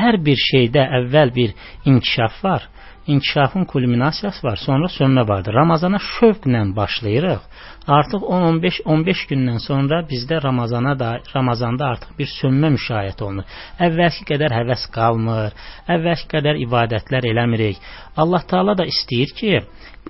hər 0.00 0.20
bir 0.24 0.40
şeydə 0.50 0.84
əvvəl 1.00 1.34
bir 1.34 1.56
inkişaf 1.88 2.44
var 2.44 2.68
inkişafın 3.08 3.64
kulminasiyası 3.64 4.46
var, 4.46 4.56
sonra 4.56 4.88
sönmə 4.98 5.28
vardır. 5.28 5.54
Ramazana 5.54 5.96
şövqlə 5.96 6.76
başlayırıq. 6.76 7.42
Artıq 7.88 8.22
10-15 8.36 8.82
15 8.84 9.20
gündən 9.30 9.60
sonra 9.68 10.00
bizdə 10.10 10.42
Ramazana 10.44 10.98
da 10.98 11.10
Ramazanda 11.34 11.86
artıq 11.92 12.18
bir 12.18 12.28
sönmə 12.40 12.68
müşahidə 12.76 13.24
olunur. 13.24 13.46
Əvvəlki 13.86 14.26
qədər 14.32 14.52
həvəs 14.58 14.84
qalmır, 14.96 15.56
əvvəlki 15.94 16.28
qədər 16.34 16.60
ibadətlər 16.66 17.30
eləmirik. 17.32 17.80
Allah 18.16 18.44
Taala 18.50 18.74
da 18.78 18.84
istəyir 18.92 19.32
ki, 19.38 19.62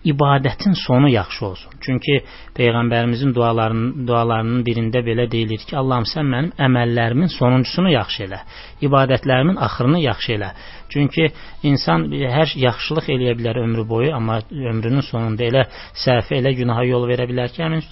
ibadətin 0.05 0.75
sonu 0.87 1.09
yaxşı 1.09 1.47
olsun. 1.47 1.73
Çünki 1.81 2.15
peyğəmbərimizin 2.59 3.35
dualarının 3.35 4.07
dualarının 4.09 4.65
birində 4.67 5.03
belə 5.07 5.31
deyilir 5.31 5.63
ki, 5.69 5.77
Allahım 5.77 6.07
sən 6.13 6.27
mənim 6.35 6.53
əməllərimin 6.67 7.31
sonuncusunu 7.39 7.93
yaxşı 7.93 8.23
elə, 8.27 8.41
ibadətlərimin 8.83 9.59
axırını 9.67 10.03
yaxşı 10.07 10.33
elə. 10.39 10.51
Çünki 10.93 11.28
insan 11.68 12.07
hər 12.12 12.53
yaxşılıq 12.57 13.11
eləyə 13.14 13.34
bilər 13.39 13.61
ömrü 13.64 13.84
boyu, 13.89 14.12
amma 14.16 14.41
ömrünün 14.51 15.05
sonunda 15.11 15.45
elə 15.45 15.66
səhvə, 16.05 16.39
elə 16.41 16.55
günaha 16.57 16.86
yol 16.89 17.05
verə 17.11 17.28
bilər 17.28 17.53
ki, 17.53 17.62
həmin 17.64 17.82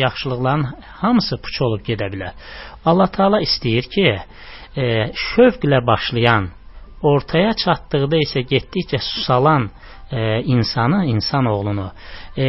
yaxşılıqların 0.00 0.66
hamısı 1.00 1.40
puç 1.44 1.62
olub 1.66 1.86
gedə 1.86 2.10
bilər. 2.12 2.34
Allah 2.84 3.08
Taala 3.16 3.40
istəyir 3.44 3.88
ki, 3.94 4.06
e, 4.76 4.84
şövqlə 5.30 5.80
başlayan, 5.86 6.50
ortaya 7.02 7.52
çatdıqda 7.64 8.20
isə 8.26 8.44
getdikcə 8.48 9.00
susalan 9.00 9.70
e, 10.12 10.42
insanı, 10.42 11.04
insan 11.06 11.46
oğlunu 11.46 11.90
e, 12.36 12.46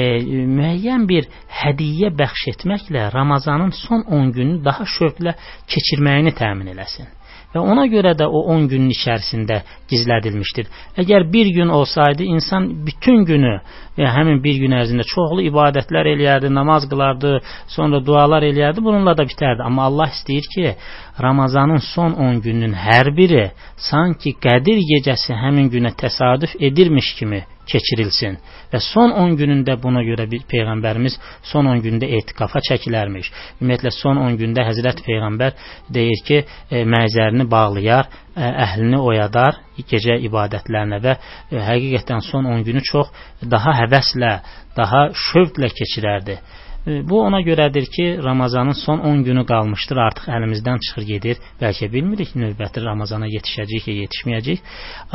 müəyyən 0.59 1.07
bir 1.09 1.27
hədiyyə 1.61 2.11
bəxş 2.19 2.47
etməklə 2.53 3.11
Ramazanın 3.13 3.71
son 3.87 4.05
10 4.19 4.31
günü 4.37 4.63
daha 4.65 4.87
şövqlə 4.97 5.35
keçirməyini 5.71 6.35
təmin 6.35 6.73
eləsin. 6.75 7.07
Və 7.55 7.61
ona 7.63 7.85
görə 7.87 8.11
də 8.19 8.25
o 8.27 8.41
10 8.51 8.65
günün 8.67 8.91
içərisində 8.91 9.61
gizlədilmişdir. 9.87 10.67
Əgər 10.99 11.25
bir 11.31 11.47
gün 11.55 11.69
olsaydı, 11.77 12.25
insan 12.35 12.67
bütün 12.87 13.23
günü 13.29 13.53
və 13.95 14.09
həmin 14.17 14.41
bir 14.43 14.59
gün 14.59 14.75
ərzində 14.75 15.05
çoxlu 15.07 15.45
ibadətlər 15.47 16.11
eləyərdi, 16.11 16.51
namaz 16.51 16.89
qılardı, 16.91 17.37
sonra 17.77 18.03
dualar 18.05 18.43
eləyərdi, 18.43 18.83
bununla 18.83 19.15
da 19.15 19.23
bitərdi. 19.23 19.63
Amma 19.63 19.87
Allah 19.87 20.11
istəyir 20.11 20.51
ki, 20.55 20.75
Ramazanın 21.21 21.79
son 21.95 22.19
10 22.27 22.43
gününün 22.43 22.75
hər 22.75 23.15
biri 23.15 23.49
sanki 23.89 24.35
Qədir 24.45 24.83
gecəsi 24.91 25.39
həmin 25.45 25.71
günə 25.71 25.95
təsadüf 25.95 26.59
edirmiş 26.59 27.15
kimi 27.19 27.45
keçirilsin. 27.69 28.37
Və 28.71 28.81
son 28.83 29.13
10 29.23 29.35
günündə 29.39 29.75
buna 29.81 30.03
görə 30.05 30.25
bir 30.31 30.45
peyğəmbərimiz 30.51 31.17
son 31.51 31.69
10 31.71 31.81
gündə 31.85 32.09
etikafa 32.19 32.61
çəkilərmiş. 32.69 33.31
Ümumiyyətlə 33.59 33.93
son 33.99 34.21
10 34.21 34.37
gündə 34.41 34.65
Həzrət 34.67 35.01
peyğəmbər 35.05 35.55
deyir 35.97 36.23
ki, 36.27 36.41
e, 36.71 36.83
məzərini 36.95 37.47
bağlayar, 37.51 38.09
ə, 38.09 38.41
e, 38.41 38.51
əhlini 38.65 38.99
oyadar 38.99 39.61
gecə 39.91 40.19
ibadətlərinə 40.27 41.01
və 41.05 41.15
ə, 41.15 41.23
e, 41.51 41.63
həqiqətən 41.69 42.23
son 42.29 42.51
10 42.53 42.67
günü 42.67 42.83
çox 42.91 43.11
daha 43.55 43.75
həvəslə, 43.83 44.35
daha 44.77 45.07
şövqlə 45.29 45.71
keçirərdi. 45.79 46.39
Bu 46.85 47.21
ona 47.21 47.39
görədir 47.41 47.85
ki, 47.89 48.05
Ramazanın 48.23 48.77
son 48.85 48.99
10 48.99 49.23
günü 49.23 49.43
qalmışdır, 49.49 49.97
artıq 49.97 50.27
əlimizdən 50.37 50.81
çıxır 50.85 51.05
gedir. 51.11 51.39
Bəlkə 51.61 51.89
bilmirik 51.93 52.35
növbəti 52.37 52.83
Ramazana 52.85 53.25
yetişəcəyik 53.31 53.87
ya 53.89 53.95
yetişməyəcəyik. 54.03 54.61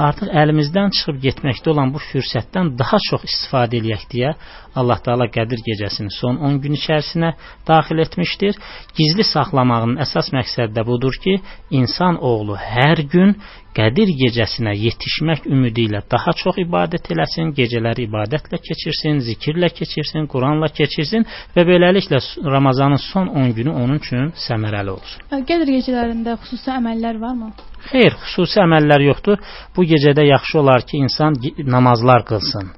Artıq 0.07 0.33
əlimizdən 0.43 0.91
çıxıb 0.97 1.21
getməkdə 1.27 1.71
olan 1.71 1.93
bu 1.95 2.03
fürsətdən 2.11 2.73
daha 2.81 2.99
çox 3.11 3.29
istifadə 3.31 3.79
eləyək 3.79 4.09
deyə 4.15 4.33
Allah 4.75 5.01
Taala 5.05 5.27
Qədir 5.37 5.63
gecəsini 5.67 6.13
son 6.15 6.37
10 6.49 6.59
gün 6.63 6.77
içərisinə 6.79 7.33
daxil 7.69 7.99
etmişdir. 8.05 8.59
Gizli 8.99 9.25
saxlamağın 9.27 9.97
əsas 10.05 10.31
məqsədi 10.37 10.77
də 10.77 10.87
budur 10.87 11.17
ki, 11.25 11.41
insan 11.81 12.21
oğlu 12.31 12.59
hər 12.61 13.03
gün 13.15 13.35
Qədir 13.71 14.11
gecəsinə 14.19 14.73
yetişmək 14.75 15.45
ümidi 15.47 15.85
ilə 15.87 16.01
daha 16.11 16.33
çox 16.41 16.57
ibadət 16.59 17.13
eləsin, 17.15 17.53
gecələri 17.55 18.09
ibadətlə 18.09 18.59
keçirsin, 18.67 19.21
zikirlə 19.27 19.71
keçirsin, 19.71 20.27
Quranla 20.33 20.73
keçirsin 20.75 21.27
və 21.55 21.65
beləliklə 21.69 22.19
Ramazanın 22.55 22.99
son 23.05 23.31
10 23.45 23.55
günü 23.59 23.71
onun 23.83 24.03
üçün 24.03 24.33
səmərəli 24.47 24.97
olsun. 24.97 25.23
Qədir 25.53 25.71
gecələrində 25.77 26.35
xüsusi 26.43 26.75
əməllər 26.75 27.23
varmı? 27.23 27.53
Xeyr, 27.93 28.19
xüsusi 28.27 28.59
əməllər 28.67 29.07
yoxdur. 29.07 29.39
Bu 29.77 29.87
gecədə 29.95 30.27
yaxşı 30.33 30.59
olar 30.65 30.83
ki, 30.83 31.05
insan 31.07 31.39
namazlar 31.77 32.27
qılsın. 32.27 32.75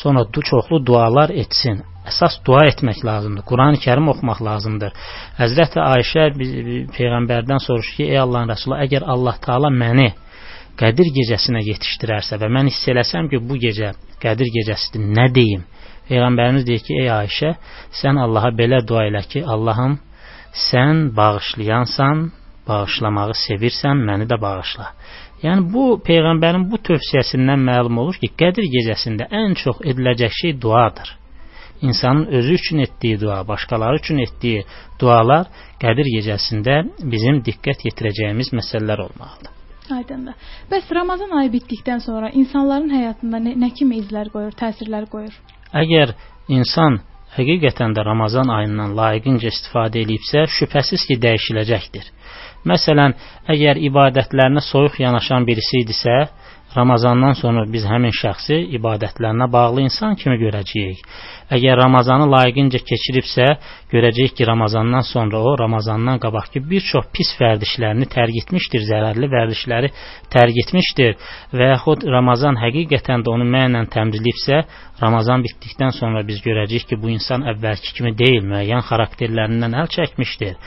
Sonra 0.00 0.24
çoxlu 0.50 0.78
dualar 0.86 1.30
etsin. 1.42 1.82
Əsas 2.10 2.38
dua 2.46 2.62
etmək 2.70 3.04
lazımdır. 3.04 3.44
Qurani-Kərim 3.50 4.08
oxumaq 4.12 4.40
lazımdır. 4.48 4.94
Həzrəti 5.40 5.80
Ayşə 5.84 6.30
peyğəmbərdən 6.96 7.60
soruşur 7.66 7.96
ki, 7.98 8.06
ey 8.14 8.18
Allahın 8.24 8.54
Rəsulu, 8.54 8.78
əgər 8.86 9.04
Allah 9.14 9.36
Taala 9.44 9.70
məni 9.82 10.08
Qədir 10.80 11.10
gecəsinə 11.12 11.60
yetişdirərsə 11.66 12.38
və 12.40 12.48
mən 12.56 12.70
hiss 12.70 12.88
eləsəm 12.88 13.28
ki, 13.30 13.42
bu 13.48 13.58
gecə 13.60 13.92
Qədir 14.22 14.48
gecəsidir, 14.54 15.02
nə 15.18 15.26
deyim? 15.36 15.66
Peyğəmbərimiz 16.08 16.64
deyir 16.68 16.84
ki, 16.86 16.96
ey 17.02 17.10
Ayşə, 17.12 17.50
sən 18.00 18.20
Allaha 18.24 18.50
belə 18.56 18.80
dua 18.88 19.04
elə 19.10 19.20
ki, 19.28 19.42
Allahım, 19.54 19.98
sən 20.70 21.10
bağışlayansan, 21.18 22.30
bağışlamağı 22.68 23.36
sevirsən, 23.44 24.00
məni 24.08 24.28
də 24.30 24.40
bağışla. 24.40 24.88
Yəni 25.42 25.72
bu 25.72 25.84
peyğəmbərin 26.04 26.66
bu 26.70 26.80
tövsiyəsindən 26.88 27.62
məlum 27.68 28.02
olur 28.02 28.18
ki, 28.22 28.28
Qədir 28.40 28.66
gecəsində 28.74 29.28
ən 29.42 29.56
çox 29.62 29.80
ediləcək 29.90 30.32
şey 30.40 30.60
duadır. 30.62 31.16
İnsanın 31.82 32.26
özü 32.26 32.52
üçün 32.54 32.78
etdiyi 32.78 33.20
dua, 33.20 33.48
başqaları 33.48 33.96
üçün 33.96 34.18
etdiyi 34.18 34.64
dualar 35.00 35.46
Qədir 35.80 36.10
gecəsində 36.16 36.82
bizim 37.12 37.40
diqqət 37.46 37.86
yetirəcəyimiz 37.88 38.52
məsələlər 38.58 39.00
olmalıdır. 39.06 39.54
Aydındır. 39.96 40.34
Bəs 40.70 40.90
Ramazan 40.94 41.30
ayı 41.38 41.52
bitdikdən 41.52 42.04
sonra 42.04 42.28
insanların 42.30 42.90
həyatında 42.94 43.40
nə, 43.46 43.54
nə 43.62 43.70
kimi 43.78 44.02
izlər 44.02 44.28
qoyur, 44.34 44.52
təsirlər 44.60 45.08
qoyur? 45.10 45.32
Əgər 45.82 46.12
insan 46.48 47.00
həqiqətən 47.38 47.96
də 47.96 48.04
Ramazan 48.06 48.52
ayından 48.58 48.94
layiqincə 49.00 49.50
istifadə 49.54 50.04
edibsə, 50.04 50.44
şübhəsiz 50.58 51.06
ki, 51.08 51.16
dəyişiləcəkdir. 51.24 52.12
Məsələn, 52.68 53.14
əgər 53.48 53.80
ibadətlərinə 53.88 54.60
soyuq 54.64 55.00
yanaşan 55.00 55.46
birisi 55.48 55.84
idisə, 55.84 56.16
Ramazandan 56.70 57.34
sonra 57.34 57.64
biz 57.66 57.82
həmin 57.90 58.12
şəxsi 58.14 58.60
ibadətlərinə 58.78 59.48
bağlı 59.50 59.88
insan 59.88 60.14
kimi 60.14 60.36
görəcəyik. 60.38 61.00
Əgər 61.50 61.80
Ramazanı 61.80 62.28
layiqincə 62.30 62.78
keçiribsə, 62.86 63.46
görəcəyik 63.90 64.36
ki, 64.38 64.46
Ramazandan 64.46 65.02
sonra 65.08 65.40
o 65.42 65.56
Ramazandan 65.58 66.20
qabaqki 66.22 66.62
bir 66.70 66.84
çox 66.90 67.08
pis 67.16 67.32
vərdişlərini 67.40 68.06
tərk 68.12 68.36
etmişdir, 68.44 68.84
zərərli 68.90 69.30
vərdişləri 69.32 69.90
tərk 70.30 70.60
etmişdir 70.62 71.16
və 71.58 71.72
yaxud 71.72 72.06
Ramazan 72.16 72.60
həqiqətən 72.62 73.26
də 73.26 73.34
onu 73.34 73.48
mənlə 73.50 73.82
təmizləyibsə, 73.96 74.62
Ramazan 75.00 75.42
bitdikdən 75.42 75.94
sonra 75.96 76.22
biz 76.28 76.38
görəcəyik 76.44 76.86
ki, 76.90 76.96
bu 77.02 77.10
insan 77.16 77.42
əvvəlki 77.50 77.94
kimi 77.96 78.12
deyil, 78.18 78.44
müəyyən 78.52 78.84
xarakterlərindən 78.86 79.74
əl 79.80 79.88
çəkmişdir. 79.94 80.58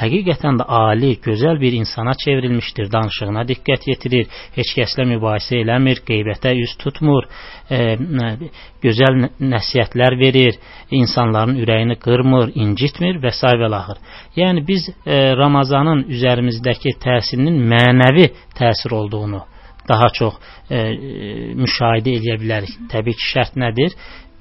Həqiqətən 0.00 0.60
də 0.60 0.66
ali, 0.80 1.16
gözəl 1.24 1.58
bir 1.60 1.74
insana 1.80 2.14
çevrilmişdir, 2.24 2.88
danışığına 2.94 3.42
diqqət 3.50 3.88
yetirir, 3.90 4.28
heç 4.56 4.72
kəslə 4.78 5.08
mübahisə 5.16 5.58
eləmir, 5.64 6.04
qeybətə 6.06 6.54
üz 6.62 6.76
tutmur, 6.78 7.26
gözəl 7.70 9.18
nəsihətlər 9.38 10.16
verir, 10.18 10.58
insanların 10.90 11.60
ürəyini 11.62 11.96
qırmır, 12.02 12.52
incitmir 12.54 13.20
və 13.22 13.30
s. 13.30 13.46
və 13.46 13.68
laxır. 13.70 14.00
Yəni 14.36 14.66
biz 14.66 14.88
e, 14.90 15.34
Ramazanın 15.38 16.06
üzərimizdəki 16.10 16.96
təsirinin 17.02 17.60
mənəvi 17.70 18.30
təsir 18.58 18.94
olduğunu 18.94 19.44
daha 19.88 20.08
çox 20.14 20.34
e, 20.70 20.82
müşahidə 21.58 22.18
edə 22.18 22.36
bilərik. 22.42 22.74
Təbii 22.90 23.16
ki, 23.18 23.30
şərt 23.34 23.56
nədir? 23.58 23.94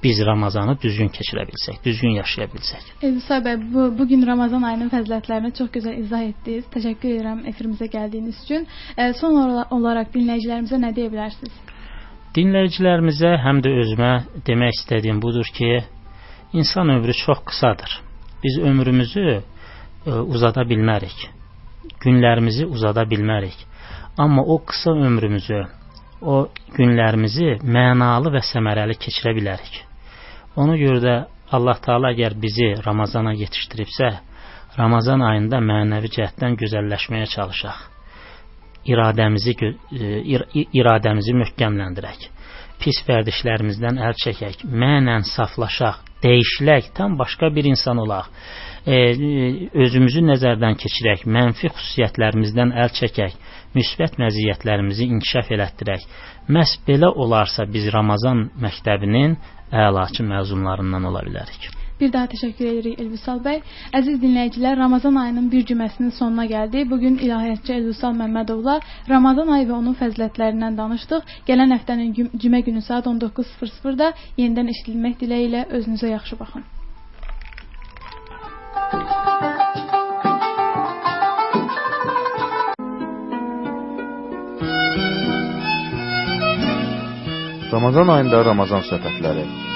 Biz 0.03 0.21
Ramazanı 0.25 0.77
düzgün 0.81 1.09
keçirə 1.11 1.43
bilsək, 1.47 1.81
düzgün 1.83 2.13
yaşaya 2.21 2.47
bilsək. 2.53 2.83
Elvisa 3.03 3.41
bəy, 3.43 3.57
bu 3.73 3.89
bugün 3.99 4.23
Ramazan 4.27 4.63
ayının 4.63 4.91
fəzilətlərini 4.93 5.51
çox 5.57 5.73
gözəl 5.73 5.97
izah 6.05 6.23
etdiniz. 6.29 6.69
Təşəkkür 6.75 7.17
edirəm 7.17 7.41
efirimizə 7.51 7.89
gəldiyiniz 7.91 8.39
üçün. 8.45 8.67
E, 8.95 9.11
son 9.19 9.35
olaraq 9.79 10.13
dinləyicilərimizə 10.15 10.79
nə 10.79 10.93
deyə 10.95 11.11
bilərsiniz? 11.11 11.59
Dinləyicilərimizə 12.37 13.31
həm 13.41 13.59
də 13.65 13.71
özümə 13.81 14.09
demək 14.45 14.75
istədiyim 14.77 15.17
budur 15.23 15.47
ki, 15.57 15.71
insan 16.53 16.91
ömrü 16.93 17.15
çox 17.25 17.39
qısadır. 17.49 17.95
Biz 18.43 18.59
ömrümüzü 18.69 19.25
e, 19.31 19.41
uzada 20.11 20.61
bilmərik. 20.71 21.25
Günlərimizi 22.05 22.67
uzada 22.69 23.07
bilmərik. 23.09 23.57
Amma 24.17 24.43
o 24.43 24.59
qısa 24.65 24.93
ömrümüzü, 25.07 25.63
o 26.21 26.35
günlərimizi 26.77 27.57
mənalı 27.63 28.35
və 28.37 28.45
səmərəli 28.53 28.99
keçirə 29.01 29.33
bilərik. 29.39 29.83
Ona 30.55 30.77
görə 30.77 31.01
də 31.07 31.15
Allah 31.51 31.81
Taala 31.81 32.13
əgər 32.13 32.37
bizi 32.37 32.75
Ramazana 32.85 33.33
yetişdiribsə, 33.41 34.09
Ramazan 34.77 35.25
ayında 35.25 35.63
mənəvi 35.65 36.13
cəhətdən 36.19 36.59
gözəlləşməyə 36.61 37.29
çalışaq. 37.33 37.79
İradəmizi 38.87 39.55
ir 40.33 40.45
iradəmizi 40.55 41.35
möhkəmləndirək. 41.41 42.27
Pis 42.79 43.01
vərdişlərimizdən 43.07 43.99
əl 44.07 44.15
çəkək, 44.23 44.61
mənən 44.71 45.25
saflaşaq, 45.27 45.99
dəyişilək, 46.23 46.93
tam 46.95 47.17
başqa 47.19 47.49
bir 47.55 47.67
insan 47.67 47.99
olaq. 48.05 48.29
E, 48.87 48.95
özümüzü 49.83 50.23
nəzərdən 50.29 50.77
keçirək, 50.79 51.25
mənfi 51.27 51.67
xüsusiyyətlərimizdən 51.73 52.71
əl 52.83 52.93
çəkək, 53.01 53.35
müsbət 53.75 54.15
məziyyətlərimizi 54.23 55.09
inkişaf 55.15 55.51
elətdirək. 55.57 56.07
Məhz 56.55 56.77
belə 56.87 57.11
olarsa 57.25 57.67
biz 57.67 57.91
Ramazan 57.93 58.47
məktəbinin 58.63 59.35
əlaçı 59.85 60.23
məzunlarından 60.31 61.11
ola 61.11 61.25
bilərik. 61.27 61.69
Bir 61.99 62.13
daha 62.13 62.29
təşəkkür 62.31 62.67
edirik 62.71 62.99
Elvisal 63.03 63.41
bəy. 63.43 63.59
Əziz 63.99 64.21
dinləyicilər, 64.23 64.77
Ramazan 64.79 65.19
ayının 65.19 65.49
bir 65.51 65.65
cüməsinin 65.71 66.13
sonuna 66.15 66.45
gəldik. 66.47 66.89
Bu 66.91 66.99
gün 66.99 67.17
ilahiyyatçı 67.17 67.73
Elvisal 67.73 68.15
Məmmədovla 68.21 68.79
Ramazan 69.09 69.51
ayı 69.57 69.67
və 69.67 69.75
onun 69.81 69.99
fəzilətlərindən 69.99 70.77
danışdıq. 70.79 71.37
Gələn 71.51 71.75
həftənin 71.75 72.33
cümə 72.43 72.63
günü 72.63 72.81
saat 72.81 73.07
19:00-da 73.13 74.13
yenidən 74.37 74.71
eşidilmək 74.75 75.19
diləyi 75.23 75.49
ilə 75.51 75.65
özünüzə 75.69 76.15
yaxşı 76.15 76.39
baxın. 76.39 76.63
Ramazan 87.71 88.07
ayında 88.07 88.45
Ramazan 88.45 88.81
söhbətləri. 88.91 89.68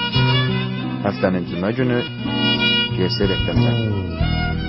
Həftənin 1.04 1.44
cümə 1.50 1.68
günü 1.76 1.98
GS 2.96 3.18
rəqəmlər. 3.28 4.63